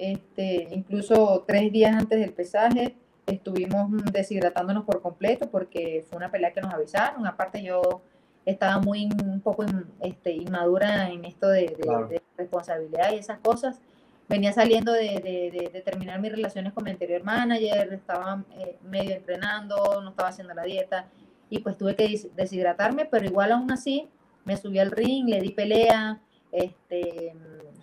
Este, 0.00 0.66
incluso 0.70 1.44
tres 1.46 1.70
días 1.70 1.94
antes 1.94 2.18
del 2.18 2.32
pesaje 2.32 2.96
estuvimos 3.26 3.90
deshidratándonos 4.10 4.84
por 4.84 5.02
completo 5.02 5.50
porque 5.50 6.02
fue 6.08 6.16
una 6.16 6.30
pelea 6.30 6.54
que 6.54 6.62
nos 6.62 6.72
avisaron. 6.72 7.26
Aparte 7.26 7.62
yo 7.62 8.00
estaba 8.46 8.80
muy 8.80 9.10
un 9.22 9.42
poco 9.42 9.66
este, 10.00 10.32
inmadura 10.32 11.10
en 11.10 11.26
esto 11.26 11.48
de, 11.48 11.76
de 12.08 12.22
responsabilidad 12.38 13.12
y 13.12 13.16
esas 13.16 13.40
cosas 13.40 13.78
venía 14.26 14.54
saliendo 14.54 14.90
de, 14.94 15.82
terminar 15.84 16.18
mis 16.18 16.32
relaciones 16.32 16.72
con 16.72 16.84
mi 16.84 16.92
anterior 16.92 17.22
manager, 17.22 17.92
estaba 17.92 18.42
eh, 18.58 18.78
medio 18.82 19.16
entrenando, 19.16 20.00
no 20.00 20.10
estaba 20.10 20.30
haciendo 20.30 20.54
la 20.54 20.62
dieta 20.62 21.08
y 21.50 21.58
pues 21.58 21.76
tuve 21.76 21.94
que 21.94 22.30
deshidratarme, 22.34 23.04
pero 23.04 23.26
igual 23.26 23.52
aún 23.52 23.70
así 23.70 24.08
me 24.46 24.56
subí 24.56 24.78
al 24.78 24.92
ring, 24.92 25.28
le 25.28 25.42
di 25.42 25.50
pelea, 25.50 26.22
este, 26.52 27.34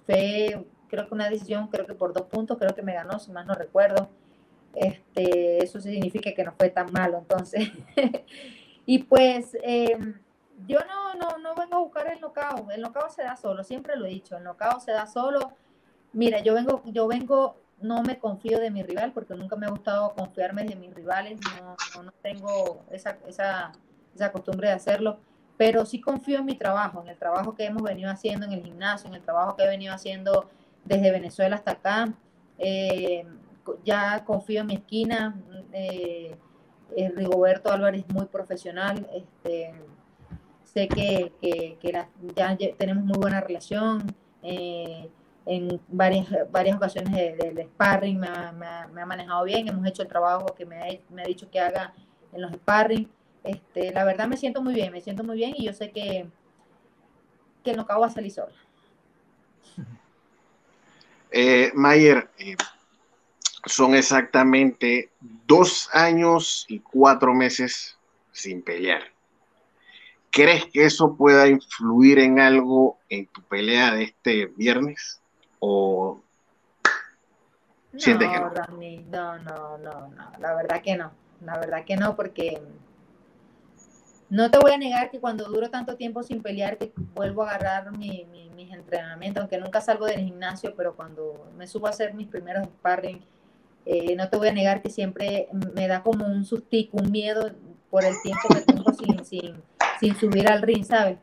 fue 0.07 0.65
creo 0.88 1.08
que 1.08 1.13
una 1.13 1.29
decisión, 1.29 1.67
creo 1.67 1.86
que 1.86 1.94
por 1.94 2.13
dos 2.13 2.27
puntos, 2.27 2.58
creo 2.58 2.75
que 2.75 2.82
me 2.82 2.94
ganó, 2.94 3.20
si 3.20 3.32
más 3.32 3.46
no 3.46 3.53
recuerdo. 3.53 4.10
Este, 4.74 5.63
eso 5.63 5.79
significa 5.82 6.32
que 6.34 6.44
no 6.44 6.53
fue 6.53 6.70
tan 6.70 6.91
malo, 6.91 7.20
entonces. 7.20 7.70
y 8.86 9.00
pues 9.00 9.58
em, 9.63 10.20
yo 10.67 10.79
no, 10.88 11.15
no, 11.15 11.38
no 11.38 11.56
vengo 11.56 11.75
a 11.75 11.79
buscar 11.79 12.12
el 12.12 12.20
knockout, 12.20 12.72
el 12.72 12.82
knockout 12.82 13.10
se 13.10 13.24
da 13.24 13.36
solo, 13.36 13.63
siempre 13.63 13.96
lo 13.96 14.06
he 14.06 14.10
dicho, 14.10 14.38
el 14.38 14.44
knockout 14.44 14.82
se 14.82 14.91
da 14.91 15.08
solo 15.08 15.53
Mira, 16.13 16.39
yo 16.39 16.53
vengo, 16.53 16.82
yo 16.86 17.08
vengo, 17.08 17.58
no 17.79 18.01
me 18.01 18.17
confío 18.17 18.60
de 18.60 18.72
mi 18.72 18.82
rival 18.82 19.12
porque 19.12 19.36
nunca 19.36 19.56
me 19.56 19.67
ha 19.67 19.70
gustado 19.70 20.13
confiarme 20.15 20.63
de 20.63 20.75
mis 20.75 20.94
rivales, 20.94 21.39
no, 21.62 22.01
no, 22.01 22.12
tengo 22.24 22.84
esa, 22.91 23.17
esa, 23.27 23.72
esa 24.15 24.32
costumbre 24.32 24.70
de 24.70 24.74
hacerlo, 24.74 25.20
pero 25.58 25.86
sí 25.86 26.00
confío 26.00 26.39
en 26.39 26.46
mi 26.46 26.56
trabajo, 26.56 27.01
en 27.01 27.10
el 27.10 27.17
trabajo 27.17 27.53
que 27.53 27.65
hemos 27.65 27.84
venido 27.84 28.10
haciendo 28.10 28.46
en 28.46 28.53
el 28.53 28.63
gimnasio, 28.63 29.10
en 29.10 29.15
el 29.15 29.22
trabajo 29.22 29.56
que 29.56 29.63
he 29.63 29.67
venido 29.67 29.94
haciendo 29.94 30.50
desde 30.88 31.12
Venezuela 31.12 31.56
hasta 31.56 31.72
acá. 31.72 32.13
Eh, 32.58 33.25
ya 33.84 34.24
confío 34.25 34.62
en 34.62 34.67
mi 34.67 34.75
esquina. 34.75 35.36
Eh, 35.74 36.36
eh, 36.96 37.10
Rigoberto 37.15 37.72
Álvarez 37.72 38.06
muy 38.13 38.25
profesional. 38.25 39.08
Este, 39.13 39.74
sé 40.63 40.88
que, 40.88 41.34
que, 41.41 41.91
ya 42.36 42.58
tenemos 42.77 43.03
muy 43.03 43.17
buena 43.17 43.41
relación. 43.41 44.15
En 45.50 45.79
varias, 45.88 46.27
varias 46.51 46.75
ocasiones 46.75 47.13
del 47.13 47.56
de, 47.56 47.63
sparring, 47.63 48.20
me 48.20 48.27
ha, 48.27 49.06
manejado 49.06 49.46
bien, 49.46 49.67
hemos 49.67 49.86
hecho 49.88 50.01
el 50.01 50.10
trabajo 50.10 50.46
que 50.48 50.65
me 50.65 50.82
ha, 50.82 51.00
me 51.10 51.22
ha 51.22 51.25
dicho 51.25 51.50
que 51.50 51.60
haga 51.60 51.94
en 52.34 52.41
los 52.41 52.51
sparring. 52.51 53.10
Este, 53.44 53.94
la 53.94 54.03
verdad 54.03 54.27
me 54.27 54.36
siento 54.36 54.62
muy 54.62 54.74
bien, 54.74 54.91
me 54.91 55.00
siento 55.00 55.24
muy 55.24 55.38
bien 55.38 55.53
y 55.56 55.65
yo 55.65 55.74
sé 55.74 55.91
que, 55.91 56.29
que 57.63 57.74
no 57.74 57.84
acabo 57.84 58.01
va 58.01 58.08
a 58.08 58.10
salir 58.12 58.32
sola. 58.32 58.53
Eh, 61.31 61.72
Mayer, 61.74 62.29
eh, 62.38 62.55
son 63.65 63.96
exactamente 63.96 65.12
dos 65.46 65.89
años 65.93 66.65
y 66.67 66.79
cuatro 66.79 67.34
meses 67.34 67.98
sin 68.31 68.62
pelear. 68.62 69.01
¿Crees 70.31 70.65
que 70.65 70.86
eso 70.86 71.15
pueda 71.15 71.48
influir 71.48 72.19
en 72.19 72.39
algo 72.39 72.98
en 73.10 73.25
tu 73.27 73.41
pelea 73.43 73.93
de 73.93 74.03
este 74.03 74.46
viernes? 74.46 75.22
o 75.60 76.22
sientes 77.98 78.27
no, 78.27 78.34
que 78.34 78.39
no? 78.39 79.38
no, 79.38 79.77
no, 79.77 80.07
no, 80.07 80.31
la 80.39 80.55
verdad 80.55 80.81
que 80.81 80.96
no, 80.96 81.12
la 81.41 81.57
verdad 81.57 81.86
que 81.86 81.98
no, 81.98 82.15
porque 82.15 82.62
no 84.29 84.51
te 84.51 84.60
voy 84.60 84.72
a 84.72 84.77
negar 84.77 85.10
que 85.10 85.19
cuando 85.19 85.46
duro 85.46 85.69
tanto 85.69 85.96
tiempo 85.96 86.24
sin 86.24 86.41
pelear, 86.41 86.77
que 86.77 86.91
vuelvo 87.15 87.43
a 87.43 87.51
agarrar 87.51 87.98
mi, 87.98 88.25
mis 88.55 88.74
entrenamientos, 88.74 89.41
aunque 89.41 89.57
nunca 89.57 89.81
salgo 89.81 90.05
del 90.05 90.19
gimnasio, 90.19 90.74
pero 90.75 90.96
cuando 90.96 91.48
me 91.57 91.67
subo 91.67 91.88
a 91.88 91.91
hacer 91.91 92.13
mis 92.13 92.27
primeros 92.27 92.65
sparring, 92.67 93.22
eh, 93.86 94.15
no 94.15 94.27
te 94.29 94.38
voy 94.38 94.50
a 94.50 94.53
negar 94.53 94.81
que 94.81 94.89
siempre 94.89 95.48
me 95.74 95.88
da 95.88 96.03
como 96.03 96.25
un 96.25 96.43
sustico, 96.43 96.98
un 96.98 97.12
miedo 97.12 97.51
por 97.89 98.03
el 98.03 98.15
tiempo 98.22 98.50
que 98.50 98.62
tengo 98.62 98.91
sin, 98.93 99.24
sin, 100.00 100.15
subir 100.19 100.50
al 100.50 100.62
ring, 100.62 100.84
¿sabes? 100.84 101.17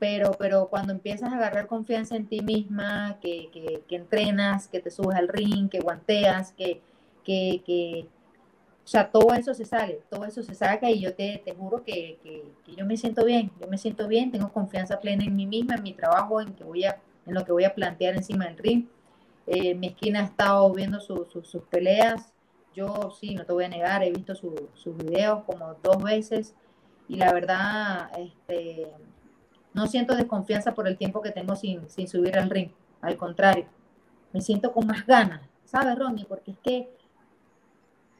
pero, 0.00 0.32
pero 0.38 0.68
cuando 0.68 0.92
empiezas 0.92 1.30
a 1.30 1.36
agarrar 1.36 1.66
confianza 1.66 2.16
en 2.16 2.26
ti 2.26 2.40
misma, 2.40 3.18
que, 3.20 3.50
que, 3.52 3.84
que 3.86 3.96
entrenas, 3.96 4.66
que 4.66 4.80
te 4.80 4.90
subes 4.90 5.16
al 5.16 5.28
ring, 5.28 5.68
que 5.68 5.80
guanteas, 5.80 6.52
que, 6.52 6.80
que, 7.22 7.62
que, 7.64 8.06
sea, 8.90 9.10
todo 9.10 9.34
eso 9.34 9.54
se 9.54 9.64
sale, 9.64 10.00
todo 10.10 10.24
eso 10.24 10.42
se 10.42 10.54
saca 10.54 10.90
y 10.90 11.00
yo 11.00 11.14
te, 11.14 11.40
te 11.44 11.54
juro 11.54 11.84
que, 11.84 12.18
que, 12.22 12.74
yo 12.76 12.84
me 12.84 12.96
siento 12.96 13.24
bien, 13.24 13.50
yo 13.60 13.68
me 13.68 13.78
siento 13.78 14.08
bien, 14.08 14.32
tengo 14.32 14.52
confianza 14.52 14.98
plena 14.98 15.24
en 15.24 15.36
mí 15.36 15.46
misma, 15.46 15.76
en 15.76 15.82
mi 15.82 15.92
trabajo, 15.92 16.40
en, 16.40 16.54
que 16.54 16.64
voy 16.64 16.84
a, 16.84 17.00
en 17.26 17.34
lo 17.34 17.44
que 17.44 17.52
voy 17.52 17.64
a 17.64 17.74
plantear 17.74 18.16
encima 18.16 18.46
del 18.46 18.58
ring. 18.58 18.86
Eh, 19.46 19.74
mi 19.74 19.88
esquina 19.88 20.20
ha 20.20 20.24
estado 20.24 20.72
viendo 20.72 21.00
sus 21.00 21.62
peleas, 21.70 22.32
yo 22.74 23.10
sí, 23.18 23.34
no 23.34 23.44
te 23.44 23.52
voy 23.52 23.64
a 23.64 23.68
negar, 23.68 24.02
he 24.02 24.10
visto 24.10 24.34
sus 24.34 24.96
videos 24.96 25.44
como 25.44 25.74
dos 25.82 26.02
veces 26.02 26.54
y 27.08 27.16
la 27.16 27.32
verdad, 27.32 28.10
este 28.18 28.86
no 29.72 29.86
siento 29.86 30.14
desconfianza 30.14 30.74
por 30.74 30.88
el 30.88 30.96
tiempo 30.96 31.20
que 31.22 31.30
tengo 31.30 31.56
sin, 31.56 31.88
subir 31.88 32.38
al 32.38 32.50
ring. 32.50 32.70
Al 33.00 33.16
contrario, 33.16 33.66
me 34.32 34.40
siento 34.40 34.72
con 34.72 34.86
más 34.86 35.06
ganas, 35.06 35.42
¿sabes, 35.64 35.98
Ronnie? 35.98 36.24
Porque 36.24 36.52
es 36.52 36.58
que 36.58 36.88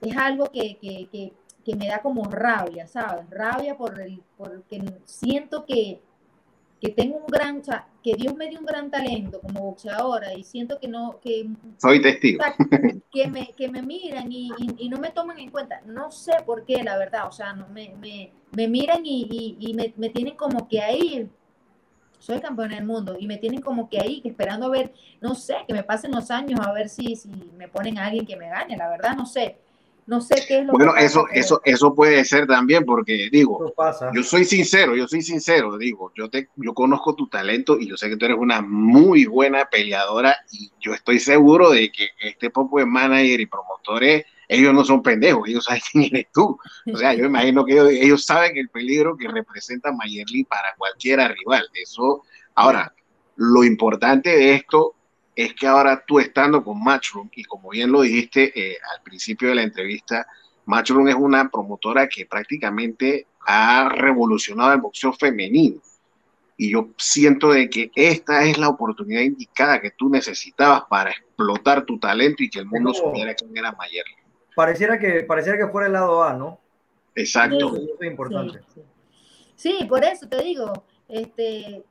es 0.00 0.16
algo 0.16 0.50
que, 0.50 1.33
me 1.76 1.87
da 1.87 2.00
como 2.00 2.25
rabia, 2.25 2.87
¿sabes? 2.87 3.28
Rabia 3.30 3.76
por 3.76 4.00
el, 4.00 4.23
porque 4.37 4.83
siento 5.04 5.64
que, 5.64 6.00
tengo 6.97 7.19
un 7.19 7.26
gran, 7.26 7.62
que 8.02 8.14
Dios 8.14 8.35
me 8.35 8.49
dio 8.49 8.59
un 8.59 8.66
gran 8.66 8.90
talento 8.90 9.40
como 9.40 9.61
boxeadora 9.61 10.35
y 10.35 10.42
siento 10.42 10.80
que 10.80 10.88
no, 10.88 11.21
que... 11.21 11.49
Soy 11.76 12.00
testigo. 12.00 12.42
Que 13.12 13.26
me, 13.26 13.52
que 13.57 13.69
me 13.69 13.83
miran 13.83 14.30
y, 14.30 14.50
no 14.88 14.99
me 14.99 15.11
toman 15.11 15.38
en 15.38 15.50
cuenta. 15.50 15.83
No 15.85 16.11
sé 16.11 16.33
por 16.47 16.64
qué, 16.64 16.83
la 16.83 16.97
verdad, 16.97 17.26
o 17.26 17.33
sea, 17.33 17.52
no, 17.52 17.69
me, 17.69 17.95
me, 18.52 18.69
miran 18.69 19.02
y, 19.04 19.75
me, 19.75 19.92
me, 19.97 20.09
tienen 20.11 20.37
como 20.37 20.69
que 20.69 20.80
ahí 20.80 21.28
soy 22.21 22.38
campeona 22.40 22.76
del 22.76 22.85
mundo 22.85 23.16
y 23.19 23.26
me 23.26 23.38
tienen 23.38 23.61
como 23.61 23.88
que 23.88 23.99
ahí, 23.99 24.21
que 24.21 24.28
esperando 24.28 24.66
a 24.66 24.71
ver, 24.71 24.92
no 25.21 25.35
sé, 25.35 25.57
que 25.66 25.73
me 25.73 25.83
pasen 25.83 26.12
los 26.12 26.30
años 26.30 26.61
a 26.61 26.73
ver 26.73 26.88
si, 26.88 27.16
si 27.16 27.28
me 27.57 27.66
ponen 27.66 27.99
a 27.99 28.07
alguien 28.07 28.26
que 28.26 28.37
me 28.37 28.49
gane, 28.49 28.76
la 28.76 28.88
verdad 28.88 29.16
no 29.16 29.26
sé. 29.26 29.57
No 30.10 30.20
sé 30.20 30.34
qué 30.48 30.58
es 30.58 30.66
lo 30.66 30.72
bueno, 30.72 30.92
que 30.92 31.04
eso, 31.04 31.24
eso, 31.32 31.60
eso 31.64 31.94
puede 31.94 32.24
ser 32.24 32.44
también, 32.48 32.84
porque 32.84 33.28
digo, 33.30 33.72
pasa. 33.76 34.10
yo 34.12 34.24
soy 34.24 34.44
sincero, 34.44 34.96
yo 34.96 35.06
soy 35.06 35.22
sincero, 35.22 35.78
digo, 35.78 36.10
yo 36.16 36.28
te, 36.28 36.48
yo 36.56 36.74
conozco 36.74 37.14
tu 37.14 37.28
talento 37.28 37.78
y 37.78 37.86
yo 37.86 37.96
sé 37.96 38.08
que 38.08 38.16
tú 38.16 38.24
eres 38.24 38.36
una 38.36 38.60
muy 38.60 39.26
buena 39.26 39.66
peleadora 39.66 40.36
y 40.50 40.72
yo 40.80 40.94
estoy 40.94 41.20
seguro 41.20 41.70
de 41.70 41.92
que 41.92 42.08
este 42.18 42.50
poco 42.50 42.80
de 42.80 42.86
manager 42.86 43.38
y 43.40 43.46
promotores, 43.46 44.24
ellos 44.48 44.74
no 44.74 44.84
son 44.84 45.00
pendejos, 45.00 45.48
ellos 45.48 45.62
saben 45.62 45.82
quién 45.92 46.04
eres 46.06 46.26
tú. 46.34 46.58
O 46.92 46.96
sea, 46.96 47.14
yo 47.14 47.26
imagino 47.26 47.64
que 47.64 47.74
ellos, 47.74 47.90
ellos 47.90 48.24
saben 48.24 48.56
el 48.56 48.68
peligro 48.68 49.16
que 49.16 49.28
representa 49.28 49.92
Mayerly 49.92 50.42
para 50.42 50.74
cualquiera 50.76 51.28
rival. 51.28 51.68
Eso, 51.80 52.24
ahora, 52.56 52.92
lo 53.36 53.62
importante 53.62 54.30
de 54.30 54.54
esto 54.54 54.96
es 55.34 55.54
que 55.54 55.66
ahora 55.66 56.02
tú 56.06 56.18
estando 56.18 56.62
con 56.62 56.82
Matchroom, 56.82 57.28
y 57.34 57.44
como 57.44 57.70
bien 57.70 57.92
lo 57.92 58.02
dijiste 58.02 58.52
eh, 58.54 58.76
al 58.94 59.02
principio 59.02 59.49
de 59.49 59.54
la 59.54 59.62
entrevista, 59.62 60.26
Matchroom 60.66 61.08
es 61.08 61.14
una 61.14 61.49
promotora 61.50 62.08
que 62.08 62.26
prácticamente 62.26 63.26
ha 63.46 63.88
revolucionado 63.88 64.72
el 64.72 64.80
boxeo 64.80 65.12
femenino. 65.12 65.80
Y 66.56 66.72
yo 66.72 66.90
siento 66.99 67.52
de 67.52 67.70
que 67.70 67.90
esta 67.94 68.44
es 68.44 68.58
la 68.58 68.68
oportunidad 68.68 69.22
indicada 69.22 69.80
que 69.80 69.92
tú 69.92 70.10
necesitabas 70.10 70.82
para 70.90 71.10
explotar 71.10 71.87
tu 71.87 71.99
talento 71.99 72.42
y 72.42 72.50
que 72.50 72.58
el 72.58 72.66
mundo 72.66 72.92
Como- 72.92 73.08
supiera 73.08 73.34
quién 73.34 73.56
era 73.56 73.72
Mayer. 73.72 74.04
Pareciera 74.54 74.99
que, 74.99 75.22
pareciera 75.22 75.56
que 75.56 75.68
fuera 75.72 75.87
el 75.87 75.94
lado 75.94 76.22
A, 76.22 76.34
¿no? 76.34 76.60
Exacto. 77.14 77.76
Eso 77.76 77.88
es 77.99 78.10
importante. 78.10 78.58
Sí, 78.58 78.64
sí. 78.75 78.82
Sí, 79.78 79.84
por 79.87 80.04
eso 80.04 80.28
te 80.28 80.42
digo, 80.42 80.84
este, 81.08 81.82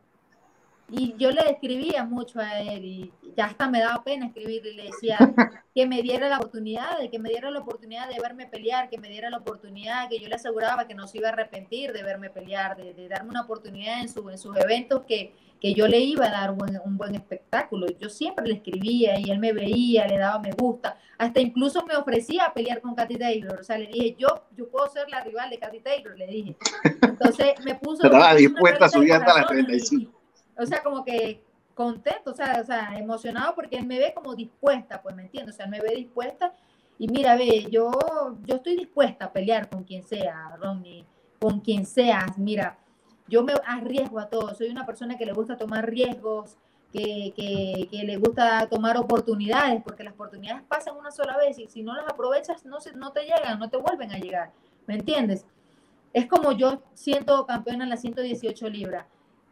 y 0.92 1.16
yo 1.18 1.32
le 1.32 1.42
escribía 1.50 2.04
mucho 2.04 2.40
a 2.40 2.60
él 2.62 2.84
y 2.86 3.12
ya 3.38 3.46
hasta 3.46 3.70
me 3.70 3.80
daba 3.80 4.04
pena 4.04 4.26
escribirle 4.28 4.72
y 4.72 4.76
le 4.76 4.84
decía 4.86 5.18
que 5.76 5.86
me 5.86 6.02
diera 6.02 6.28
la 6.30 6.38
oportunidad, 6.38 7.00
de 7.00 7.10
que 7.10 7.20
me 7.20 7.30
diera 7.30 7.52
la 7.52 7.60
oportunidad 7.60 8.10
de 8.10 8.20
verme 8.20 8.48
pelear, 8.48 8.90
que 8.90 8.98
me 8.98 9.08
diera 9.10 9.30
la 9.30 9.38
oportunidad, 9.38 10.10
que 10.10 10.20
yo 10.20 10.28
le 10.28 10.36
aseguraba 10.36 10.88
que 10.88 10.96
no 10.96 11.08
se 11.08 11.20
iba 11.20 11.30
a 11.30 11.32
arrepentir 11.34 11.94
de 11.94 12.04
verme 12.04 12.30
pelear, 12.30 12.76
de, 12.76 12.94
de 12.94 13.08
darme 13.08 13.30
una 13.30 13.42
oportunidad 13.42 14.02
en, 14.02 14.10
su, 14.10 14.30
en 14.30 14.38
sus 14.38 14.56
eventos 14.58 15.04
que, 15.06 15.34
que 15.62 15.74
yo 15.74 15.88
le 15.88 16.00
iba 16.00 16.26
a 16.26 16.32
dar 16.32 16.54
buen- 16.54 16.80
un 16.84 16.98
buen 16.98 17.16
espectáculo. 17.16 17.88
Yo 18.00 18.10
siempre 18.10 18.48
le 18.48 18.56
escribía 18.56 19.20
y 19.20 19.30
él 19.30 19.40
me 19.40 19.54
veía, 19.54 20.08
le 20.08 20.18
daba 20.18 20.40
me 20.40 20.52
gusta, 20.52 20.98
hasta 21.18 21.40
incluso 21.42 21.86
me 21.86 21.96
ofrecía 21.96 22.46
a 22.46 22.54
pelear 22.54 22.82
con 22.82 22.96
Katy 22.96 23.18
Taylor. 23.18 23.60
O 23.60 23.64
sea, 23.64 23.78
le 23.78 23.88
dije, 23.88 24.16
yo, 24.18 24.28
yo 24.56 24.70
puedo 24.70 24.88
ser 24.90 25.10
la 25.10 25.22
rival 25.24 25.50
de 25.50 25.60
Katy 25.60 25.80
Taylor, 25.82 26.18
le 26.18 26.28
dije. 26.28 26.56
Entonces 27.02 27.54
me 27.64 27.76
puso. 27.76 28.04
Estaba 28.04 28.34
dispuesta 28.36 28.86
a 28.86 28.90
subir 28.90 29.14
hasta 29.14 29.26
las 29.26 29.34
corazón 29.48 29.60
y- 29.60 29.66
35. 29.66 30.19
O 30.60 30.66
sea, 30.66 30.84
como 30.84 31.04
que 31.04 31.44
contento, 31.74 32.32
o 32.32 32.34
sea, 32.34 32.60
o 32.62 32.66
sea, 32.66 32.98
emocionado 32.98 33.56
porque 33.56 33.78
él 33.78 33.86
me 33.86 33.98
ve 33.98 34.14
como 34.14 34.36
dispuesta, 34.36 35.02
pues 35.02 35.16
me 35.16 35.24
entiendes, 35.24 35.56
o 35.56 35.58
sea, 35.58 35.66
él 35.66 35.72
me 35.72 35.80
ve 35.80 35.96
dispuesta 35.96 36.54
y 36.98 37.08
mira, 37.08 37.36
ve, 37.38 37.68
yo, 37.72 37.92
yo 38.46 38.56
estoy 38.58 38.76
dispuesta 38.76 39.26
a 39.26 39.34
pelear 39.34 39.70
con 39.70 39.86
quien 39.86 40.04
sea, 40.04 40.58
Ronnie, 40.58 41.06
con 41.40 41.62
quien 41.62 41.86
seas, 41.86 42.38
mira, 42.38 42.78
yo 43.30 43.44
me 43.44 43.54
arriesgo 43.66 44.20
a 44.20 44.28
todo, 44.28 44.54
soy 44.54 44.70
una 44.70 44.86
persona 44.86 45.18
que 45.18 45.26
le 45.26 45.32
gusta 45.32 45.58
tomar 45.58 45.90
riesgos, 45.90 46.58
que, 46.92 47.32
que, 47.36 47.88
que 47.90 48.04
le 48.04 48.18
gusta 48.18 48.68
tomar 48.68 48.98
oportunidades, 48.98 49.82
porque 49.84 50.04
las 50.04 50.14
oportunidades 50.14 50.64
pasan 50.68 50.98
una 50.98 51.12
sola 51.12 51.38
vez 51.38 51.58
y 51.60 51.68
si 51.68 51.84
no 51.84 51.96
las 51.96 52.10
aprovechas 52.10 52.66
no, 52.66 52.82
se, 52.82 52.94
no 52.94 53.14
te 53.14 53.22
llegan, 53.22 53.60
no 53.60 53.70
te 53.70 53.78
vuelven 53.78 54.12
a 54.12 54.18
llegar, 54.18 54.52
¿me 54.88 54.96
entiendes? 54.96 55.46
Es 56.12 56.26
como 56.26 56.52
yo 56.52 56.82
siento 56.94 57.46
campeona 57.46 57.84
en 57.86 57.92
las 57.92 58.02
118 58.02 58.68
libras 58.70 59.06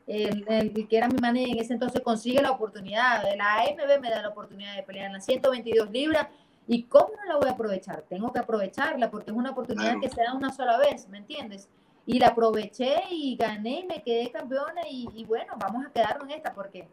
el, 0.08 0.46
el 0.48 0.88
que 0.88 0.98
era 0.98 1.08
mi 1.08 1.18
manager 1.20 1.50
en 1.50 1.60
ese 1.60 1.74
entonces 1.74 2.02
consigue 2.02 2.42
la 2.42 2.52
oportunidad, 2.52 3.24
la 3.38 3.56
AMB 3.58 4.02
me 4.02 4.10
da 4.10 4.22
la 4.22 4.30
oportunidad 4.30 4.76
de 4.76 4.84
pelear 4.84 5.08
en 5.08 5.14
las 5.14 5.26
122 5.26 5.92
libras 5.92 6.28
y 6.68 6.84
cómo 6.84 7.10
no 7.18 7.34
la 7.34 7.38
voy 7.38 7.50
a 7.50 7.52
aprovechar, 7.52 8.04
tengo 8.10 8.32
que 8.32 8.40
aprovecharla 8.40 9.12
porque 9.12 9.32
es 9.32 9.38
una 9.38 9.52
oportunidad 9.52 9.92
Claro. 9.94 10.02
que 10.02 10.10
se 10.10 10.22
da 10.24 10.34
una 10.34 10.52
sola 10.52 10.78
vez, 10.78 11.08
¿me 11.10 11.18
entiendes? 11.20 11.70
Y 12.06 12.20
la 12.20 12.28
aproveché 12.28 13.04
y 13.12 13.36
gané 13.36 13.82
y 13.82 13.86
me 13.86 14.02
quedé 14.02 14.32
campeona 14.32 14.82
y, 14.90 15.10
y 15.14 15.26
bueno, 15.26 15.54
vamos 15.60 15.86
a 15.86 15.92
quedarnos 15.92 16.26
en 16.30 16.36
esta 16.36 16.54
porque 16.54 16.88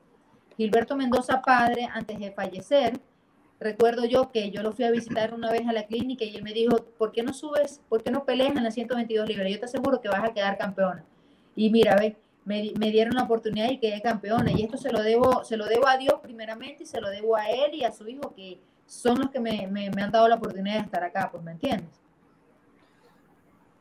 Gilberto 0.57 0.97
Mendoza 0.97 1.41
padre, 1.41 1.89
antes 1.93 2.19
de 2.19 2.33
fallecer, 2.33 3.01
recuerdo 3.61 4.05
yo 4.05 4.31
que 4.33 4.51
yo 4.51 4.63
lo 4.63 4.73
fui 4.73 4.85
a 4.85 4.91
visitar 4.91 5.33
una 5.35 5.51
vez 5.51 5.67
a 5.69 5.73
la 5.73 5.87
clínica 5.87 6.25
y 6.25 6.35
él 6.37 6.43
me 6.43 6.53
dijo, 6.53 6.77
¿por 6.99 7.13
qué 7.13 7.23
no 7.23 7.33
subes, 7.33 7.81
por 7.89 8.03
qué 8.03 8.11
no 8.11 8.25
peleas 8.25 8.57
en 8.57 8.65
las 8.65 8.75
122 8.75 9.29
libras? 9.29 9.51
Yo 9.51 9.59
te 9.61 9.65
aseguro 9.67 10.01
que 10.01 10.09
vas 10.09 10.25
a 10.25 10.33
quedar 10.35 10.59
campeona. 10.59 11.05
Y 11.57 11.71
mira, 11.71 11.95
ve, 11.97 12.17
me, 12.45 12.73
me 12.79 12.91
dieron 12.91 13.15
la 13.15 13.25
oportunidad 13.25 13.71
y 13.71 13.79
quedé 13.79 14.01
campeona. 14.03 14.51
Y 14.53 14.63
esto 14.63 14.77
se 14.77 14.91
lo 14.93 15.03
debo, 15.03 15.45
se 15.45 15.57
lo 15.57 15.67
debo 15.67 15.87
a 15.89 15.97
Dios 15.97 16.15
primeramente 16.23 16.83
y 16.85 16.87
se 16.87 17.01
lo 17.01 17.11
debo 17.11 17.37
a 17.37 17.49
él 17.51 17.75
y 17.75 17.85
a 17.85 17.91
su 17.93 18.07
hijo, 18.09 18.35
que 18.35 18.59
son 18.87 19.19
los 19.19 19.31
que 19.31 19.41
me, 19.41 19.67
me- 19.67 19.91
me 19.91 20.03
han 20.03 20.11
dado 20.11 20.29
la 20.29 20.35
oportunidad 20.37 20.75
de 20.77 20.81
estar 20.83 21.03
acá, 21.03 21.29
pues, 21.31 21.43
¿me 21.43 21.53
entiendes? 21.53 22.01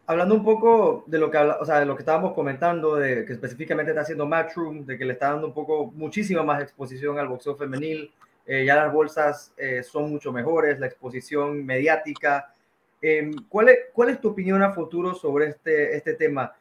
Hablando 0.06 0.36
un 0.36 0.44
poco 0.44 1.06
de 1.08 1.18
lo 1.18 1.32
que, 1.32 1.38
o 1.38 1.66
sea, 1.66 1.80
de 1.80 1.86
lo 1.86 1.96
que 1.96 2.02
estábamos 2.02 2.34
comentando, 2.34 2.96
de 2.98 3.24
que 3.26 3.34
específicamente 3.34 3.92
está 3.92 4.02
haciendo 4.02 4.26
Matchroom, 4.26 4.86
de 4.86 4.98
que 4.98 5.06
le 5.06 5.14
está 5.14 5.32
dando 5.32 5.48
un 5.48 5.54
poco, 5.54 5.92
muchísima 5.96 6.44
más 6.44 6.62
exposición 6.62 7.18
al 7.20 7.30
boxeo 7.30 7.56
femenil, 7.56 8.12
eh, 8.46 8.66
ya 8.66 8.76
las 8.76 8.92
bolsas 8.92 9.54
eh, 9.56 9.82
son 9.82 10.10
mucho 10.10 10.34
mejores, 10.34 10.78
la 10.78 10.88
exposición 10.88 11.66
mediática. 11.66 12.54
Eh, 13.02 13.32
¿cuál, 13.48 13.70
es, 13.70 13.78
¿Cuál 13.94 14.10
es 14.10 14.20
tu 14.20 14.30
opinión 14.30 14.62
a 14.62 14.74
futuro 14.74 15.14
sobre 15.16 15.48
este, 15.48 15.96
este 15.96 16.16
tema? 16.16 16.54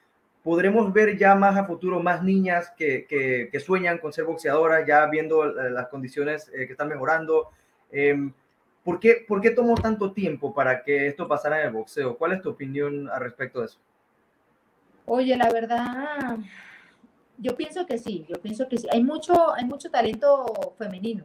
¿Podremos 0.43 0.93
ver 0.93 1.17
ya 1.17 1.35
más 1.37 1.57
a 1.57 1.65
futuro 1.65 2.01
más 2.03 2.23
niñas 2.23 2.73
que, 2.77 3.07
que, 3.07 3.49
que 3.53 3.61
sueñan 3.61 3.99
con 3.99 4.13
ser 4.13 4.25
boxeadoras, 4.25 4.85
ya 4.87 5.07
viendo 5.07 5.45
eh, 5.45 5.71
las 5.71 5.87
condiciones 5.89 6.49
eh, 6.53 6.67
que 6.67 6.73
están 6.73 6.89
mejorando? 6.89 7.51
Eh, 7.93 8.31
¿Por 8.83 8.99
qué, 8.99 9.25
¿Por 9.29 9.41
qué 9.41 9.51
tomó 9.51 9.75
tanto 9.77 10.13
tiempo 10.13 10.53
para 10.53 10.83
que 10.83 11.07
esto 11.07 11.29
pasara 11.29 11.61
en 11.61 11.69
el 11.69 11.73
boxeo? 11.73 12.19
¿Cuál 12.19 12.33
es 12.33 12.43
tu 12.43 12.51
opinión 12.51 13.09
al 13.09 13.21
respecto 13.21 13.61
de 13.61 13.67
eso? 13.67 13.79
Oye, 15.07 15.37
la 15.37 15.51
verdad, 15.53 16.39
yo 17.39 17.57
pienso 17.57 17.87
que 17.87 17.99
sí, 17.99 18.27
yo 18.29 18.41
pienso 18.41 18.69
que 18.69 18.79
sí. 18.79 18.89
Hay 18.91 19.05
mucho, 19.05 19.55
hay 19.55 19.65
mucho 19.65 19.91
talento 19.91 20.75
femenino, 20.77 21.25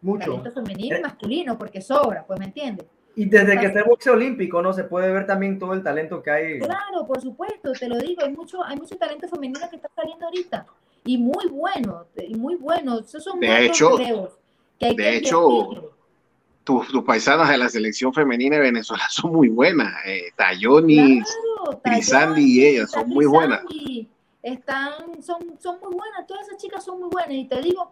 Mucho. 0.00 0.24
talento 0.30 0.52
femenino 0.52 0.96
y 0.96 0.98
Eh. 1.00 1.02
masculino, 1.02 1.58
porque 1.58 1.82
sobra, 1.82 2.24
pues, 2.26 2.38
¿me 2.38 2.46
entiendes? 2.46 2.86
Y 3.16 3.24
desde 3.24 3.58
que 3.58 3.66
está 3.66 3.80
el 3.80 3.84
boxeo 3.86 4.12
olímpico, 4.12 4.62
¿no? 4.62 4.72
Se 4.72 4.84
puede 4.84 5.10
ver 5.12 5.26
también 5.26 5.58
todo 5.58 5.72
el 5.72 5.82
talento 5.82 6.22
que 6.22 6.30
hay. 6.30 6.58
Claro, 6.60 7.04
por 7.06 7.20
supuesto, 7.20 7.72
te 7.72 7.88
lo 7.88 7.98
digo, 7.98 8.22
hay 8.24 8.32
mucho, 8.32 8.62
hay 8.64 8.76
mucho 8.76 8.96
talento 8.96 9.26
femenino 9.28 9.60
que 9.68 9.76
está 9.76 9.88
saliendo 9.94 10.26
ahorita 10.26 10.66
y 11.04 11.18
muy 11.18 11.48
bueno, 11.50 12.06
y 12.16 12.34
muy 12.36 12.54
bueno. 12.56 13.00
Esos 13.00 13.24
son 13.24 13.40
De 13.40 13.66
hecho- 13.66 13.96
que 14.78 14.86
hay 14.86 14.94
de 14.94 15.02
que 15.02 15.16
hecho. 15.16 15.92
Tus, 16.62 16.86
tus 16.88 17.02
paisanas 17.02 17.48
de 17.48 17.56
la 17.56 17.68
selección 17.70 18.12
femenina 18.12 18.56
de 18.56 18.62
Venezuela 18.62 19.04
son 19.10 19.32
muy 19.32 19.48
buenas. 19.48 19.94
Eh, 20.06 20.24
Tayonis, 20.36 21.24
Claro, 21.24 21.80
y 21.98 22.00
Tayoni, 22.02 22.60
ellas 22.60 22.90
son 22.90 23.08
muy 23.08 23.24
buenas. 23.26 23.62
Están, 24.42 25.22
son, 25.22 25.38
son 25.58 25.78
muy 25.80 25.94
buenas, 25.94 26.26
todas 26.26 26.46
esas 26.46 26.62
chicas 26.62 26.84
son 26.84 27.00
muy 27.00 27.08
buenas 27.10 27.32
y 27.32 27.44
te 27.46 27.60
digo, 27.60 27.90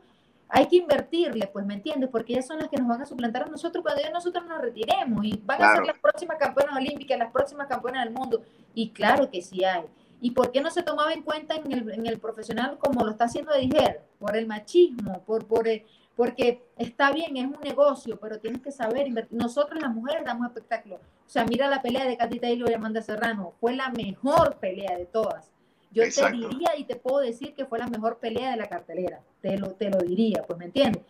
hay 0.48 0.66
que 0.66 0.76
invertirle, 0.76 1.48
pues, 1.48 1.66
¿me 1.66 1.74
entiendes? 1.74 2.08
Porque 2.10 2.32
ellas 2.34 2.46
son 2.46 2.58
las 2.58 2.68
que 2.68 2.76
nos 2.76 2.86
van 2.88 3.02
a 3.02 3.06
suplantar 3.06 3.42
a 3.42 3.46
nosotros 3.46 3.82
cuando 3.82 4.02
ya 4.02 4.10
nosotros 4.10 4.46
nos 4.46 4.60
retiremos 4.60 5.24
y 5.24 5.40
van 5.44 5.60
a 5.62 5.74
ser 5.76 5.86
las 5.86 5.98
próximas 5.98 6.36
campeonas 6.38 6.76
olímpicas, 6.76 7.18
las 7.18 7.32
próximas 7.32 7.66
campeonas 7.66 8.04
del 8.04 8.14
mundo. 8.14 8.42
Y 8.74 8.90
claro 8.90 9.30
que 9.30 9.42
sí 9.42 9.64
hay. 9.64 9.82
¿Y 10.20 10.30
por 10.30 10.50
qué 10.52 10.60
no 10.60 10.70
se 10.70 10.82
tomaba 10.82 11.12
en 11.12 11.22
cuenta 11.22 11.56
en 11.56 11.70
el, 11.72 11.90
en 11.92 12.06
el 12.06 12.18
profesional 12.18 12.78
como 12.78 13.04
lo 13.04 13.10
está 13.10 13.24
haciendo 13.24 13.52
Ediger? 13.54 14.02
Por 14.18 14.36
el 14.36 14.46
machismo, 14.46 15.22
por, 15.26 15.46
por 15.46 15.68
el- 15.68 15.84
porque 16.16 16.62
está 16.78 17.12
bien, 17.12 17.36
es 17.36 17.44
un 17.44 17.60
negocio, 17.62 18.18
pero 18.18 18.38
tienes 18.38 18.62
que 18.62 18.70
saber 18.72 19.06
invertir. 19.06 19.38
Nosotros 19.38 19.78
las 19.82 19.92
mujeres 19.94 20.24
damos 20.24 20.46
espectáculo. 20.46 20.94
O 20.96 21.28
sea, 21.28 21.44
mira 21.44 21.68
la 21.68 21.82
pelea 21.82 22.06
de 22.06 22.16
Katy 22.16 22.40
Taylor 22.40 22.70
y 22.70 22.74
Amanda 22.74 23.02
Serrano. 23.02 23.52
Fue 23.60 23.76
la 23.76 23.90
mejor 23.90 24.56
pelea 24.56 24.96
de 24.96 25.04
todas. 25.04 25.50
Yo 25.96 26.02
Exacto. 26.02 26.38
te 26.38 26.48
diría 26.54 26.76
y 26.76 26.84
te 26.84 26.94
puedo 26.96 27.18
decir 27.20 27.54
que 27.54 27.64
fue 27.64 27.78
la 27.78 27.86
mejor 27.86 28.18
pelea 28.18 28.50
de 28.50 28.58
la 28.58 28.68
cartelera. 28.68 29.22
Te 29.40 29.56
lo, 29.56 29.68
te 29.70 29.88
lo 29.88 29.98
diría, 29.98 30.42
pues, 30.46 30.58
¿me 30.58 30.66
entiendes? 30.66 31.02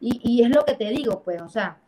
Y, 0.00 0.20
y 0.22 0.42
es 0.42 0.50
lo 0.54 0.66
que 0.66 0.74
te 0.74 0.90
digo, 0.90 1.22
pues, 1.22 1.40
o 1.40 1.48
sea, 1.48 1.78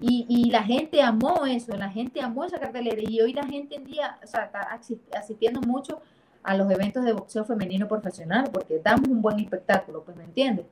y, 0.00 0.26
y 0.28 0.50
la 0.50 0.64
gente 0.64 1.00
amó 1.00 1.46
eso, 1.46 1.76
la 1.76 1.88
gente 1.88 2.20
amó 2.20 2.44
esa 2.44 2.58
cartelera 2.58 3.00
y 3.08 3.20
hoy 3.20 3.32
la 3.34 3.46
gente 3.46 3.76
en 3.76 3.84
día, 3.84 4.18
o 4.20 4.26
sea, 4.26 4.46
está 4.46 4.62
asi- 4.62 5.00
asistiendo 5.16 5.60
mucho 5.60 6.00
a 6.42 6.56
los 6.56 6.68
eventos 6.72 7.04
de 7.04 7.12
boxeo 7.12 7.44
femenino 7.44 7.86
profesional 7.86 8.50
porque 8.52 8.80
damos 8.82 9.08
un 9.08 9.22
buen 9.22 9.38
espectáculo, 9.38 10.02
pues, 10.02 10.16
¿me 10.16 10.24
entiendes? 10.24 10.66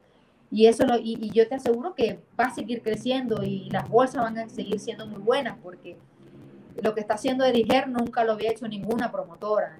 Y 0.50 0.66
eso 0.66 0.84
lo, 0.84 0.96
y, 0.98 1.16
y 1.20 1.30
yo 1.30 1.46
te 1.46 1.54
aseguro 1.54 1.94
que 1.94 2.18
va 2.40 2.46
a 2.46 2.54
seguir 2.54 2.82
creciendo 2.82 3.44
y 3.44 3.70
las 3.70 3.88
bolsas 3.88 4.22
van 4.22 4.38
a 4.38 4.48
seguir 4.48 4.80
siendo 4.80 5.06
muy 5.06 5.20
buenas 5.20 5.56
porque 5.62 5.96
lo 6.82 6.94
que 6.94 7.00
está 7.02 7.14
haciendo 7.14 7.44
Ediger 7.44 7.86
nunca 7.88 8.24
lo 8.24 8.32
había 8.32 8.50
hecho 8.50 8.66
ninguna 8.66 9.12
promotora, 9.12 9.78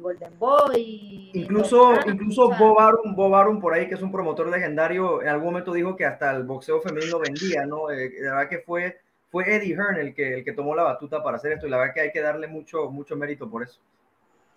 Golden 0.00 0.38
Boy. 0.38 1.30
Incluso, 1.34 1.94
incluso 2.06 2.50
Bob 2.50 2.78
Arum, 2.78 3.14
Bob 3.14 3.34
Arum, 3.34 3.60
por 3.60 3.74
ahí, 3.74 3.88
que 3.88 3.94
es 3.94 4.02
un 4.02 4.12
promotor 4.12 4.48
legendario, 4.48 5.22
en 5.22 5.28
algún 5.28 5.46
momento 5.46 5.72
dijo 5.72 5.96
que 5.96 6.04
hasta 6.04 6.30
el 6.30 6.44
boxeo 6.44 6.80
femenino 6.80 7.18
vendía, 7.18 7.66
¿no? 7.66 7.90
Eh, 7.90 8.10
la 8.20 8.34
verdad 8.34 8.48
que 8.48 8.58
fue, 8.60 9.00
fue 9.30 9.54
Eddie 9.54 9.74
Hearn 9.74 9.96
el 9.96 10.14
que, 10.14 10.34
el 10.34 10.44
que 10.44 10.52
tomó 10.52 10.74
la 10.74 10.82
batuta 10.82 11.22
para 11.22 11.36
hacer 11.36 11.52
esto 11.52 11.66
y 11.66 11.70
la 11.70 11.78
verdad 11.78 11.94
que 11.94 12.00
hay 12.00 12.12
que 12.12 12.20
darle 12.20 12.46
mucho, 12.46 12.90
mucho 12.90 13.16
mérito 13.16 13.48
por 13.48 13.62
eso. 13.62 13.80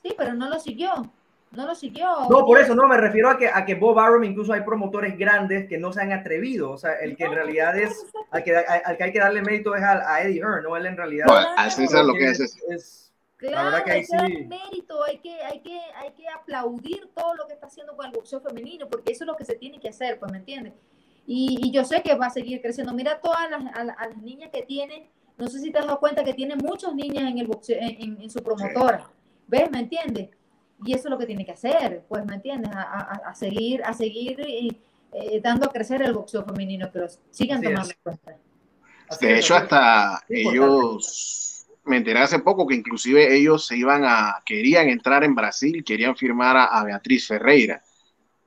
Sí, 0.01 0.15
pero 0.17 0.33
no 0.33 0.49
lo 0.49 0.59
siguió. 0.59 0.93
no 1.51 1.65
lo 1.65 1.75
siguió. 1.75 2.07
No, 2.29 2.45
por 2.45 2.59
eso 2.59 2.73
no, 2.73 2.87
me 2.87 2.97
refiero 2.97 3.29
a 3.29 3.37
que, 3.37 3.47
a 3.47 3.65
que 3.65 3.75
Bob 3.75 3.99
Arum, 3.99 4.23
incluso 4.23 4.53
hay 4.53 4.61
promotores 4.61 5.17
grandes 5.17 5.67
que 5.67 5.77
no 5.77 5.91
se 5.91 6.01
han 6.01 6.11
atrevido. 6.11 6.71
O 6.71 6.77
sea, 6.77 6.93
el 6.93 7.15
que 7.15 7.25
en 7.25 7.33
realidad 7.33 7.77
es, 7.77 8.05
al 8.31 8.43
que, 8.43 8.55
al 8.55 8.97
que 8.97 9.03
hay 9.03 9.11
que 9.11 9.19
darle 9.19 9.41
mérito 9.41 9.75
es 9.75 9.83
a, 9.83 10.21
Eddie 10.21 10.39
Hearn, 10.39 10.63
¿no? 10.63 10.75
Él 10.75 10.85
en 10.85 10.97
realidad. 10.97 11.27
así 11.57 11.83
es 11.83 11.93
lo 11.93 12.13
que 12.13 12.25
es. 12.25 12.39
es, 12.69 13.10
claro, 13.49 13.71
la 13.71 13.83
que 13.83 13.91
hay 13.91 14.05
que 14.05 14.45
mérito, 14.45 15.03
hay 15.03 15.17
que, 15.19 15.33
hay, 15.41 15.59
que, 15.59 15.79
hay 15.95 16.11
que 16.11 16.27
aplaudir 16.29 17.09
todo 17.15 17.35
lo 17.35 17.47
que 17.47 17.53
está 17.53 17.67
haciendo 17.67 17.95
con 17.95 18.05
el 18.05 18.11
boxeo 18.11 18.39
femenino, 18.41 18.87
porque 18.87 19.11
eso 19.11 19.23
es 19.23 19.27
lo 19.27 19.35
que 19.35 19.45
se 19.45 19.55
tiene 19.55 19.79
que 19.79 19.89
hacer, 19.89 20.19
pues, 20.19 20.31
¿me 20.31 20.37
entiendes? 20.37 20.73
Y, 21.27 21.57
y 21.61 21.71
yo 21.71 21.83
sé 21.83 22.01
que 22.01 22.15
va 22.15 22.27
a 22.27 22.31
seguir 22.31 22.61
creciendo. 22.61 22.93
Mira 22.93 23.19
todas 23.19 23.49
las, 23.49 23.63
a, 23.75 23.83
las 23.83 24.17
niñas 24.17 24.49
que 24.51 24.63
tiene, 24.63 25.09
no 25.37 25.47
sé 25.47 25.59
si 25.59 25.71
te 25.71 25.79
has 25.79 25.85
dado 25.85 25.99
cuenta 25.99 26.23
que 26.23 26.33
tiene 26.33 26.55
muchas 26.55 26.93
niñas 26.95 27.29
en 27.29 27.37
el 27.37 27.47
boxeo, 27.47 27.77
en, 27.79 28.21
en 28.21 28.29
su 28.29 28.41
promotora. 28.41 29.09
¿Ves? 29.47 29.69
¿Me 29.69 29.79
entiendes? 29.79 30.29
Y 30.83 30.93
eso 30.93 31.07
es 31.07 31.11
lo 31.11 31.17
que 31.17 31.25
tiene 31.27 31.45
que 31.45 31.51
hacer, 31.51 32.03
pues, 32.07 32.25
¿me 32.25 32.35
entiendes? 32.35 32.71
A, 32.73 33.33
seguir, 33.35 33.83
a 33.83 33.93
seguir 33.93 34.39
eh, 34.41 35.41
dando 35.41 35.67
a 35.67 35.71
crecer 35.71 36.01
el 36.01 36.13
boxeo 36.13 36.43
femenino, 36.43 36.89
pero 36.91 37.07
sigan 37.29 37.61
tomando 37.61 37.93
cuenta. 38.01 38.37
De 39.19 39.37
hecho, 39.37 39.55
hasta 39.55 40.23
ellos, 40.29 41.60
me 41.85 41.97
enteré 41.97 42.19
hace 42.19 42.39
poco 42.39 42.67
que 42.67 42.75
inclusive 42.75 43.35
ellos 43.35 43.65
se 43.65 43.77
iban 43.77 44.03
a, 44.05 44.41
querían 44.45 44.89
entrar 44.89 45.23
en 45.23 45.35
Brasil, 45.35 45.83
querían 45.83 46.15
firmar 46.15 46.55
a, 46.57 46.83
Beatriz 46.83 47.27
Ferreira, 47.27 47.81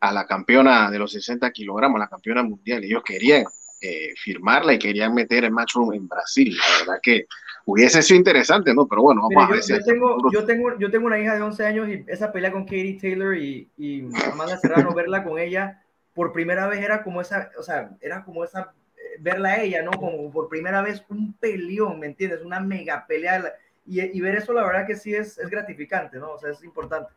a 0.00 0.12
la 0.12 0.26
campeona 0.26 0.90
de 0.90 0.98
los 0.98 1.12
60 1.12 1.50
kilogramos, 1.50 1.98
la 1.98 2.08
campeona 2.08 2.42
mundial. 2.42 2.84
Ellos 2.84 3.02
querían 3.04 3.44
eh, 3.80 4.12
firmarla 4.16 4.74
y 4.74 4.78
querían 4.78 5.14
meter 5.14 5.44
el 5.44 5.52
matchroom 5.52 5.94
en 5.94 6.06
Brasil. 6.06 6.56
La 6.56 6.78
verdad 6.78 7.00
que 7.02 7.26
hubiese 7.64 8.02
sido 8.02 8.18
interesante, 8.18 8.74
¿no? 8.74 8.86
Pero 8.86 9.02
bueno, 9.02 9.22
vamos 9.22 9.44
a 9.44 9.52
ver 9.52 9.62
yo, 9.66 9.78
tengo, 9.84 10.18
yo, 10.32 10.44
tengo, 10.44 10.78
yo 10.78 10.90
tengo 10.90 11.06
una 11.06 11.18
hija 11.18 11.34
de 11.34 11.42
11 11.42 11.66
años 11.66 11.88
y 11.88 12.04
esa 12.06 12.30
pelea 12.30 12.52
con 12.52 12.64
Katie 12.64 12.98
Taylor 13.00 13.36
y, 13.36 13.70
y 13.76 14.04
Amanda 14.30 14.58
Serrano, 14.58 14.92
verla 14.94 15.24
con 15.24 15.38
ella 15.38 15.80
por 16.14 16.32
primera 16.32 16.66
vez 16.68 16.80
era 16.80 17.02
como 17.02 17.20
esa, 17.20 17.50
o 17.58 17.62
sea, 17.62 17.90
era 18.00 18.24
como 18.24 18.44
esa, 18.44 18.72
verla 19.20 19.50
a 19.50 19.62
ella, 19.62 19.82
¿no? 19.82 19.92
Como 19.92 20.30
por 20.30 20.48
primera 20.48 20.82
vez 20.82 21.04
un 21.08 21.32
peleón, 21.34 22.00
¿me 22.00 22.06
entiendes? 22.06 22.42
Una 22.42 22.60
mega 22.60 23.06
pelea. 23.06 23.54
Y, 23.86 24.00
y 24.00 24.20
ver 24.20 24.36
eso, 24.36 24.52
la 24.52 24.64
verdad 24.64 24.86
que 24.86 24.96
sí 24.96 25.14
es, 25.14 25.38
es 25.38 25.48
gratificante, 25.50 26.18
¿no? 26.18 26.32
O 26.32 26.38
sea, 26.38 26.50
es 26.50 26.62
importante. 26.64 27.12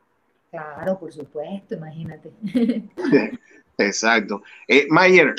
Claro, 0.50 1.00
por 1.00 1.12
supuesto, 1.12 1.76
imagínate. 1.76 2.32
Exacto. 3.78 4.42
Eh, 4.68 4.88
Mayer, 4.90 5.36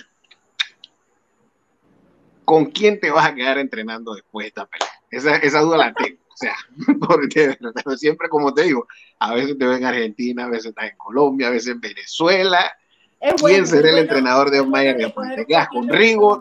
¿con 2.45 2.67
quién 2.67 3.01
te 3.01 3.11
vas 3.11 3.27
a 3.27 3.35
quedar 3.35 3.59
entrenando 3.59 4.15
después 4.15 4.45
de 4.45 4.49
esta 4.49 4.67
pelea? 4.67 4.89
Esa, 5.11 5.37
esa 5.37 5.61
duda 5.61 5.79
la 5.79 5.95
tengo. 5.95 6.19
O 6.29 6.37
sea, 6.37 6.55
porque 7.09 7.59
siempre, 7.97 8.29
como 8.29 8.55
te 8.55 8.65
digo, 8.65 8.87
a 9.19 9.35
veces 9.35 9.59
te 9.59 9.67
ven 9.67 9.79
en 9.79 9.85
Argentina, 9.85 10.45
a 10.45 10.51
veces 10.51 10.67
estás 10.67 10.91
en 10.91 10.97
Colombia, 10.97 11.49
a 11.49 11.51
veces 11.51 11.73
en 11.73 11.81
Venezuela. 11.81 12.73
¿Quién 13.21 13.67
será 13.67 13.91
el 13.91 13.99
entrenador 13.99 14.51
de 14.51 14.61
Omaya? 14.61 14.97
¿Te 14.97 15.47
quedas 15.47 15.69
con 15.69 15.89
Rigo? 15.89 16.41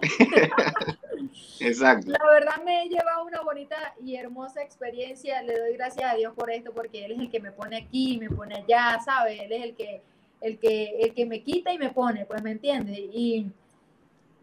Exacto. 1.60 2.12
La 2.12 2.30
verdad 2.30 2.62
me 2.64 2.84
he 2.84 2.88
llevado 2.88 3.24
una 3.24 3.40
bonita 3.40 3.94
y 4.04 4.14
hermosa 4.14 4.62
experiencia. 4.62 5.42
Le 5.42 5.58
doy 5.58 5.72
gracias 5.74 6.12
a 6.12 6.16
Dios 6.16 6.32
por 6.34 6.50
esto, 6.50 6.72
porque 6.72 7.04
Él 7.04 7.12
es 7.12 7.18
el 7.18 7.30
que 7.30 7.40
me 7.40 7.50
pone 7.50 7.76
aquí, 7.76 8.16
me 8.18 8.30
pone 8.30 8.54
allá, 8.54 9.00
¿sabes? 9.04 9.40
Él 9.40 9.52
es 9.52 9.64
el 9.64 9.74
que, 9.74 10.02
el 10.40 10.58
que, 10.58 11.00
el 11.00 11.14
que 11.14 11.26
me 11.26 11.42
quita 11.42 11.72
y 11.72 11.78
me 11.78 11.90
pone, 11.90 12.26
pues, 12.26 12.42
¿me 12.42 12.52
entiendes? 12.52 12.96
Y 12.96 13.50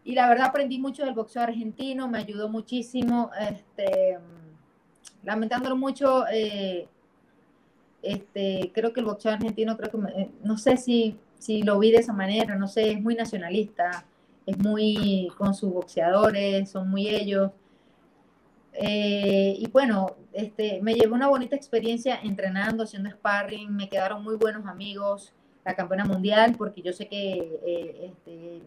y 0.06 0.14
la 0.14 0.28
verdad 0.28 0.46
aprendí 0.46 0.78
mucho 0.78 1.04
del 1.04 1.14
boxeo 1.14 1.42
argentino, 1.42 2.06
me 2.06 2.18
ayudó 2.18 2.48
muchísimo, 2.48 3.32
este, 3.40 4.16
lamentándolo 5.24 5.74
mucho, 5.74 6.24
eh, 6.28 6.86
este, 8.02 8.70
creo 8.72 8.92
que 8.92 9.00
el 9.00 9.06
boxeo 9.06 9.32
argentino, 9.32 9.76
creo 9.76 9.90
que, 9.90 10.22
eh, 10.22 10.30
no 10.44 10.58
sé 10.58 10.76
si, 10.76 11.18
si 11.38 11.62
lo 11.62 11.78
vi 11.78 11.90
de 11.90 11.98
esa 11.98 12.12
manera, 12.12 12.56
no 12.56 12.68
sé, 12.68 12.92
es 12.92 13.00
muy 13.00 13.14
nacionalista, 13.14 14.06
es 14.46 14.58
muy 14.58 15.32
con 15.36 15.54
sus 15.54 15.72
boxeadores, 15.72 16.70
son 16.70 16.90
muy 16.90 17.08
ellos. 17.08 17.52
Eh, 18.72 19.56
y 19.58 19.66
bueno, 19.68 20.16
este, 20.32 20.80
me 20.82 20.94
llevó 20.94 21.14
una 21.14 21.28
bonita 21.28 21.56
experiencia 21.56 22.18
entrenando, 22.22 22.84
haciendo 22.84 23.10
sparring, 23.10 23.74
me 23.74 23.88
quedaron 23.88 24.22
muy 24.22 24.36
buenos 24.36 24.66
amigos, 24.66 25.32
la 25.64 25.74
campeona 25.74 26.04
mundial, 26.04 26.54
porque 26.56 26.82
yo 26.82 26.92
sé 26.92 27.08
que 27.08 27.60
este, 28.02 28.62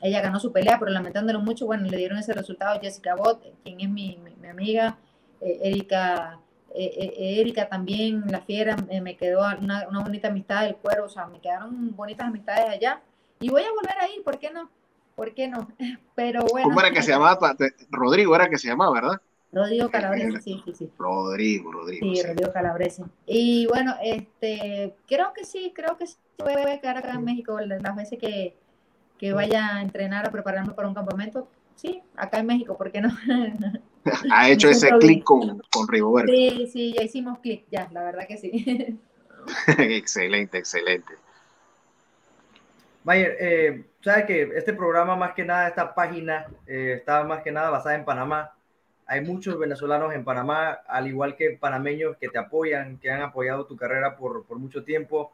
ella 0.00 0.20
ganó 0.20 0.38
su 0.38 0.52
pelea, 0.52 0.78
pero 0.78 0.92
lamentándolo 0.92 1.40
mucho, 1.40 1.66
bueno, 1.66 1.84
le 1.88 1.96
dieron 1.96 2.18
ese 2.18 2.32
resultado 2.32 2.80
Jessica 2.80 3.14
Bott, 3.16 3.42
quien 3.64 3.80
es 3.80 3.88
mi, 3.88 4.18
mi, 4.40 4.48
amiga, 4.48 4.98
eh, 5.40 5.58
Erika, 5.62 6.34
eh, 6.34 6.36
eh, 6.36 6.47
Erika 6.78 7.68
también, 7.68 8.24
la 8.30 8.40
fiera, 8.40 8.76
me 8.76 9.16
quedó 9.16 9.40
una, 9.60 9.88
una, 9.88 10.00
bonita 10.00 10.28
amistad 10.28 10.62
del 10.62 10.76
cuero, 10.76 11.06
o 11.06 11.08
sea, 11.08 11.26
me 11.26 11.40
quedaron 11.40 11.94
bonitas 11.96 12.26
amistades 12.26 12.68
allá. 12.68 13.00
Y 13.40 13.50
voy 13.50 13.62
a 13.62 13.70
volver 13.70 13.98
a 14.00 14.08
ir, 14.08 14.22
¿por 14.22 14.38
qué 14.38 14.50
no? 14.50 14.70
¿Por 15.14 15.34
qué 15.34 15.48
no? 15.48 15.68
Pero 16.14 16.44
bueno. 16.44 16.68
¿Cómo 16.68 16.80
era 16.80 16.90
que 16.90 17.02
se 17.02 17.12
llamaba? 17.12 17.56
Rodrigo 17.90 18.34
era 18.34 18.48
que 18.48 18.58
se 18.58 18.68
llamaba, 18.68 18.92
¿verdad? 18.92 19.20
Rodrigo 19.52 19.88
Calabrese, 19.90 20.40
sí, 20.40 20.62
sí, 20.64 20.74
sí. 20.74 20.90
Rodrigo, 20.98 21.72
Rodrigo. 21.72 22.14
Sí, 22.14 22.22
Rodrigo 22.22 22.52
Calabrese. 22.52 23.04
Y 23.26 23.66
bueno, 23.66 23.94
este, 24.02 24.94
creo 25.06 25.32
que 25.32 25.44
sí, 25.44 25.72
creo 25.74 25.96
que 25.96 26.06
sí 26.06 26.16
voy 26.38 26.52
a 26.52 26.80
quedar 26.80 26.98
acá 26.98 27.12
en 27.14 27.24
México 27.24 27.58
las 27.60 27.96
veces 27.96 28.18
que, 28.18 28.56
que 29.18 29.32
vaya 29.32 29.76
a 29.76 29.82
entrenar, 29.82 30.26
a 30.26 30.30
prepararme 30.30 30.72
para 30.72 30.88
un 30.88 30.94
campamento, 30.94 31.48
sí, 31.74 32.02
acá 32.16 32.38
en 32.38 32.46
México, 32.46 32.76
¿por 32.76 32.92
qué 32.92 33.00
no? 33.00 33.10
ha 34.32 34.50
hecho 34.50 34.68
ese 34.68 34.90
clic 34.98 35.24
con, 35.24 35.62
con 35.70 35.86
Sí, 36.26 36.68
sí, 36.72 36.94
ya 36.96 37.02
hicimos 37.02 37.38
clic, 37.40 37.64
ya, 37.70 37.88
la 37.92 38.04
verdad 38.04 38.26
que 38.26 38.36
sí. 38.36 38.98
excelente, 39.78 40.58
excelente. 40.58 41.14
Mayer, 43.04 43.36
eh, 43.40 43.84
sabes 44.02 44.26
que 44.26 44.42
este 44.54 44.72
programa 44.74 45.16
más 45.16 45.32
que 45.32 45.44
nada, 45.44 45.68
esta 45.68 45.94
página 45.94 46.46
eh, 46.66 46.94
está 46.98 47.24
más 47.24 47.42
que 47.42 47.52
nada 47.52 47.70
basada 47.70 47.94
en 47.94 48.04
Panamá. 48.04 48.52
Hay 49.06 49.22
muchos 49.22 49.58
venezolanos 49.58 50.12
en 50.14 50.24
Panamá, 50.24 50.80
al 50.86 51.06
igual 51.06 51.34
que 51.34 51.56
panameños 51.58 52.16
que 52.18 52.28
te 52.28 52.38
apoyan, 52.38 52.98
que 52.98 53.10
han 53.10 53.22
apoyado 53.22 53.64
tu 53.64 53.76
carrera 53.76 54.16
por, 54.16 54.44
por 54.44 54.58
mucho 54.58 54.84
tiempo. 54.84 55.32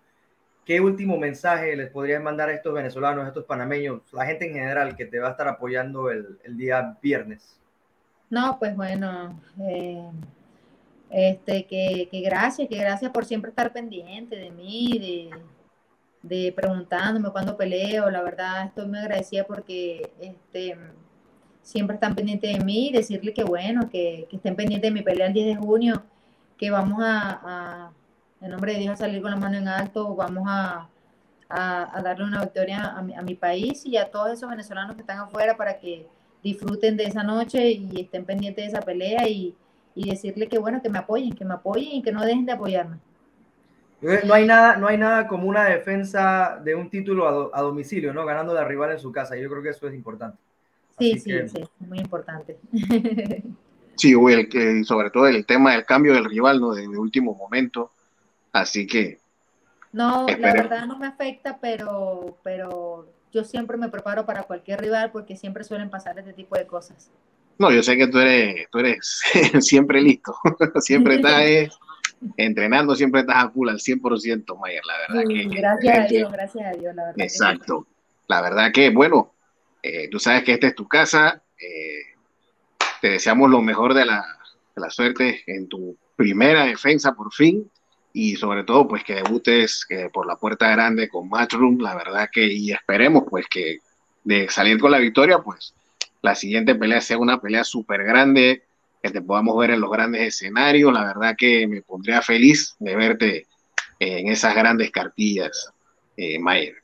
¿Qué 0.64 0.80
último 0.80 1.18
mensaje 1.18 1.74
les 1.74 1.90
podrías 1.90 2.22
mandar 2.22 2.48
a 2.48 2.54
estos 2.54 2.72
venezolanos, 2.72 3.24
a 3.24 3.28
estos 3.28 3.44
panameños, 3.44 4.00
la 4.12 4.24
gente 4.24 4.46
en 4.46 4.54
general 4.54 4.96
que 4.96 5.06
te 5.06 5.18
va 5.18 5.28
a 5.28 5.30
estar 5.32 5.48
apoyando 5.48 6.10
el, 6.10 6.38
el 6.44 6.56
día 6.56 6.96
viernes? 7.02 7.58
No, 8.34 8.58
pues 8.58 8.74
bueno, 8.76 9.40
eh, 9.60 10.10
este, 11.10 11.66
que, 11.66 12.08
que, 12.10 12.20
gracias, 12.20 12.68
que 12.68 12.76
gracias 12.76 13.10
por 13.12 13.24
siempre 13.24 13.50
estar 13.50 13.72
pendiente 13.72 14.36
de 14.36 14.50
mí, 14.50 14.98
de, 14.98 15.30
de 16.22 16.52
preguntándome 16.52 17.30
cuándo 17.30 17.56
peleo. 17.56 18.10
La 18.10 18.22
verdad, 18.22 18.66
estoy 18.66 18.86
muy 18.86 18.98
agradecida 18.98 19.44
porque 19.44 20.12
este, 20.20 20.76
siempre 21.62 21.94
están 21.94 22.14
pendientes 22.14 22.58
de 22.58 22.64
mí. 22.64 22.90
Decirle 22.92 23.32
que 23.32 23.44
bueno, 23.44 23.88
que, 23.90 24.26
que 24.28 24.36
estén 24.36 24.56
pendientes 24.56 24.90
de 24.90 24.94
mi 24.94 25.02
pelea 25.02 25.28
el 25.28 25.32
10 25.32 25.46
de 25.46 25.56
junio, 25.56 26.02
que 26.58 26.70
vamos 26.70 26.98
a 27.02 27.92
en 28.44 28.50
nombre 28.50 28.74
de 28.74 28.80
Dios 28.80 28.94
a 28.94 28.96
salir 28.96 29.22
con 29.22 29.30
la 29.30 29.38
mano 29.38 29.56
en 29.56 29.68
alto, 29.68 30.14
vamos 30.14 30.44
a, 30.46 30.88
a, 31.48 32.02
darle 32.02 32.24
una 32.24 32.42
victoria 32.42 32.84
a 32.84 33.00
mi, 33.00 33.14
a 33.14 33.22
mi, 33.22 33.34
país 33.34 33.86
y 33.86 33.96
a 33.96 34.10
todos 34.10 34.32
esos 34.32 34.50
venezolanos 34.50 34.96
que 34.96 35.00
están 35.00 35.18
afuera 35.18 35.56
para 35.56 35.78
que 35.78 36.06
disfruten 36.44 36.96
de 36.96 37.04
esa 37.04 37.24
noche 37.24 37.72
y 37.72 38.02
estén 38.02 38.24
pendientes 38.24 38.64
de 38.64 38.68
esa 38.68 38.82
pelea 38.82 39.26
y, 39.26 39.56
y 39.94 40.10
decirle 40.10 40.46
que 40.46 40.58
bueno, 40.58 40.82
que 40.82 40.90
me 40.90 40.98
apoyen, 40.98 41.32
que 41.32 41.44
me 41.44 41.54
apoyen 41.54 41.92
y 41.92 42.02
que 42.02 42.12
no 42.12 42.22
dejen 42.22 42.44
de 42.44 42.52
apoyarme. 42.52 42.98
No 44.00 44.34
hay 44.34 44.46
nada, 44.46 44.76
no 44.76 44.86
hay 44.86 44.98
nada 44.98 45.26
como 45.26 45.48
una 45.48 45.64
defensa 45.64 46.60
de 46.62 46.74
un 46.74 46.90
título 46.90 47.54
a, 47.54 47.62
domicilio, 47.62 48.12
¿no? 48.12 48.26
Ganando 48.26 48.52
de 48.52 48.62
rival 48.62 48.92
en 48.92 48.98
su 48.98 49.10
casa. 49.10 49.34
Yo 49.34 49.48
creo 49.48 49.62
que 49.62 49.70
eso 49.70 49.88
es 49.88 49.94
importante. 49.94 50.36
Sí, 50.98 51.18
sí, 51.18 51.32
sí, 51.48 51.64
muy 51.80 51.98
importante. 51.98 52.58
Sí, 53.96 54.12
Will, 54.16 54.48
que 54.48 54.82
sobre 54.82 55.08
todo 55.10 55.28
el 55.28 55.46
tema 55.46 55.70
del 55.70 55.84
cambio 55.84 56.14
del 56.14 56.24
rival, 56.24 56.60
¿no? 56.60 56.74
De, 56.74 56.82
de 56.82 56.98
último 56.98 57.32
momento. 57.32 57.92
Así 58.52 58.88
que... 58.88 59.20
No, 59.92 60.26
la 60.26 60.52
verdad 60.52 60.86
no 60.86 60.98
me 60.98 61.06
afecta, 61.06 61.58
pero, 61.60 62.36
pero 62.42 63.06
yo 63.34 63.44
siempre 63.44 63.76
me 63.76 63.88
preparo 63.88 64.24
para 64.24 64.44
cualquier 64.44 64.80
rival 64.80 65.10
porque 65.10 65.36
siempre 65.36 65.64
suelen 65.64 65.90
pasar 65.90 66.18
este 66.18 66.32
tipo 66.32 66.56
de 66.56 66.66
cosas. 66.66 67.10
No, 67.58 67.70
yo 67.70 67.82
sé 67.82 67.96
que 67.96 68.06
tú 68.06 68.18
eres, 68.18 68.68
tú 68.70 68.78
eres 68.78 69.20
siempre 69.60 70.00
listo, 70.00 70.34
siempre 70.80 71.16
estás 71.16 71.40
eh, 71.42 71.68
entrenando, 72.36 72.94
siempre 72.94 73.22
estás 73.22 73.44
a 73.44 73.50
full 73.50 73.68
al 73.68 73.78
100%, 73.78 74.58
Mayer, 74.58 74.82
la 74.86 74.98
verdad 74.98 75.28
que... 75.28 75.48
Gracias 75.48 75.98
a 75.98 76.06
Dios, 76.06 76.32
gracias 76.32 76.66
a 76.66 76.78
Dios, 76.78 76.94
la 76.94 77.04
verdad. 77.06 77.20
Exacto. 77.20 77.86
La 78.28 78.40
verdad 78.40 78.72
que, 78.72 78.90
bueno, 78.90 79.34
eh, 79.82 80.08
tú 80.10 80.18
sabes 80.18 80.44
que 80.44 80.52
esta 80.52 80.68
es 80.68 80.74
tu 80.74 80.88
casa, 80.88 81.42
eh, 81.60 82.14
te 83.00 83.10
deseamos 83.10 83.50
lo 83.50 83.60
mejor 83.60 83.94
de 83.94 84.06
la, 84.06 84.24
de 84.74 84.80
la 84.80 84.90
suerte 84.90 85.42
en 85.46 85.68
tu 85.68 85.96
primera 86.16 86.64
defensa 86.64 87.14
por 87.14 87.32
fin 87.32 87.70
y 88.16 88.36
sobre 88.36 88.62
todo 88.62 88.86
pues 88.86 89.02
que 89.02 89.16
debutes 89.16 89.84
que 89.84 90.08
por 90.08 90.24
la 90.24 90.36
puerta 90.36 90.70
grande 90.70 91.08
con 91.08 91.28
Matchroom, 91.28 91.80
la 91.80 91.96
verdad 91.96 92.30
que 92.32 92.46
y 92.46 92.70
esperemos 92.70 93.24
pues 93.28 93.46
que 93.50 93.80
de 94.22 94.48
salir 94.48 94.78
con 94.78 94.92
la 94.92 94.98
victoria 94.98 95.40
pues 95.40 95.74
la 96.22 96.34
siguiente 96.34 96.74
pelea 96.74 97.02
sea 97.02 97.18
una 97.18 97.38
pelea 97.38 97.64
súper 97.64 98.02
grande, 98.04 98.62
que 99.02 99.10
te 99.10 99.20
podamos 99.20 99.58
ver 99.58 99.72
en 99.72 99.80
los 99.80 99.90
grandes 99.90 100.22
escenarios, 100.22 100.90
la 100.90 101.04
verdad 101.04 101.34
que 101.36 101.66
me 101.66 101.82
pondría 101.82 102.22
feliz 102.22 102.74
de 102.78 102.96
verte 102.96 103.46
en 103.98 104.28
esas 104.28 104.54
grandes 104.54 104.90
cartillas, 104.90 105.70
eh, 106.16 106.38
Mayer. 106.38 106.76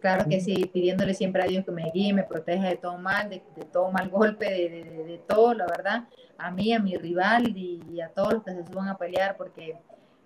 claro 0.00 0.26
que 0.28 0.40
sí, 0.40 0.68
pidiéndole 0.72 1.14
siempre 1.14 1.42
a 1.42 1.46
Dios 1.46 1.64
que 1.64 1.70
me 1.70 1.90
guíe, 1.92 2.12
me 2.12 2.24
proteja 2.24 2.68
de 2.68 2.76
todo 2.76 2.98
mal, 2.98 3.30
de, 3.30 3.40
todo 3.72 3.90
mal 3.90 4.10
golpe, 4.10 4.44
de, 4.44 4.68
de, 5.04 5.20
todo, 5.26 5.54
la 5.54 5.66
verdad, 5.66 6.08
a 6.36 6.50
mí, 6.50 6.74
a 6.74 6.80
mi 6.80 6.96
rival 6.96 7.56
y, 7.56 8.00
a 8.00 8.08
todos 8.08 8.34
los 8.34 8.44
que 8.44 8.50
se 8.50 8.66
suban 8.66 8.88
a 8.88 8.98
pelear, 8.98 9.36
porque 9.36 9.76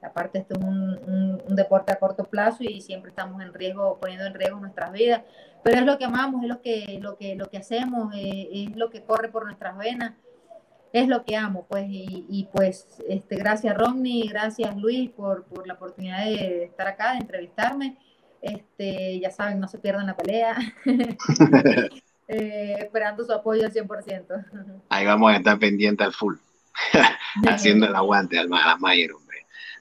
aparte 0.03 0.39
esto 0.39 0.55
es 0.59 0.65
un, 0.65 1.41
un, 1.47 1.57
deporte 1.57 1.93
a 1.93 1.99
corto 1.99 2.25
plazo 2.25 2.63
y 2.63 2.81
siempre 2.81 3.11
estamos 3.11 3.43
en 3.43 3.53
riesgo, 3.53 3.99
poniendo 4.01 4.27
en 4.27 4.35
riesgo 4.35 4.61
nuestras 4.61 4.93
vidas, 4.93 5.23
pero 5.65 5.79
es 5.79 5.87
lo 5.87 5.99
que 5.99 6.05
amamos, 6.05 6.43
es 6.43 6.49
lo 6.49 6.61
que, 6.61 6.99
lo 7.01 7.17
que, 7.17 7.35
lo 7.35 7.49
que 7.49 7.59
hacemos, 7.59 8.15
eh, 8.15 8.49
es 8.53 8.77
lo 8.77 8.91
que 8.91 9.03
corre 9.03 9.29
por 9.29 9.45
nuestras 9.45 9.77
venas 9.77 10.13
es 10.93 11.09
lo 11.09 11.25
que 11.25 11.37
amo, 11.37 11.67
pues, 11.69 11.85
y, 11.89 12.49
pues, 12.53 12.87
este, 13.09 13.37
gracias 13.37 13.77
Romney, 13.77 14.29
gracias 14.29 14.75
Luis 14.77 15.11
por, 15.11 15.45
por, 15.45 15.67
la 15.67 15.75
oportunidad 15.75 16.25
de 16.25 16.65
estar 16.65 16.87
acá, 16.87 17.13
de 17.13 17.19
entrevistarme. 17.19 17.99
Este, 18.41 19.21
ya 19.21 19.31
saben, 19.31 19.61
no 19.61 19.69
se 19.69 19.79
pierdan 19.79 20.07
la 20.07 20.17
pelea. 20.17 20.57
Eh, 22.29 22.75
esperando 22.81 23.25
su 23.25 23.33
apoyo 23.33 23.65
al 23.65 23.73
100%. 23.73 24.83
Ahí 24.89 25.07
vamos 25.07 25.33
a 25.33 25.37
estar 25.37 25.57
pendiente 25.61 26.03
al 26.03 26.13
full, 26.13 26.35
haciendo 27.49 27.87
el 27.87 27.95
aguante 27.95 28.37
al, 28.37 28.53
a 28.53 28.77
Mayer. 28.79 29.13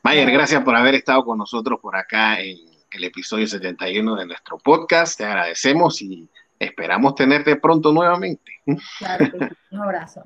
Mayer, 0.06 0.32
gracias 0.32 0.64
por 0.64 0.76
haber 0.76 0.94
estado 0.94 1.26
con 1.26 1.40
nosotros 1.40 1.80
por 1.82 1.96
acá 1.96 2.40
en 2.40 2.58
el 2.92 3.04
episodio 3.06 3.48
71 3.48 4.16
de 4.18 4.28
nuestro 4.28 4.60
podcast. 4.60 5.18
Te 5.18 5.26
agradecemos 5.26 6.00
y 6.00 6.30
esperamos 6.60 7.16
tenerte 7.16 7.56
pronto 7.56 7.92
nuevamente. 7.92 8.62
Claro, 9.00 9.26
un 9.72 9.82
abrazo. 9.82 10.22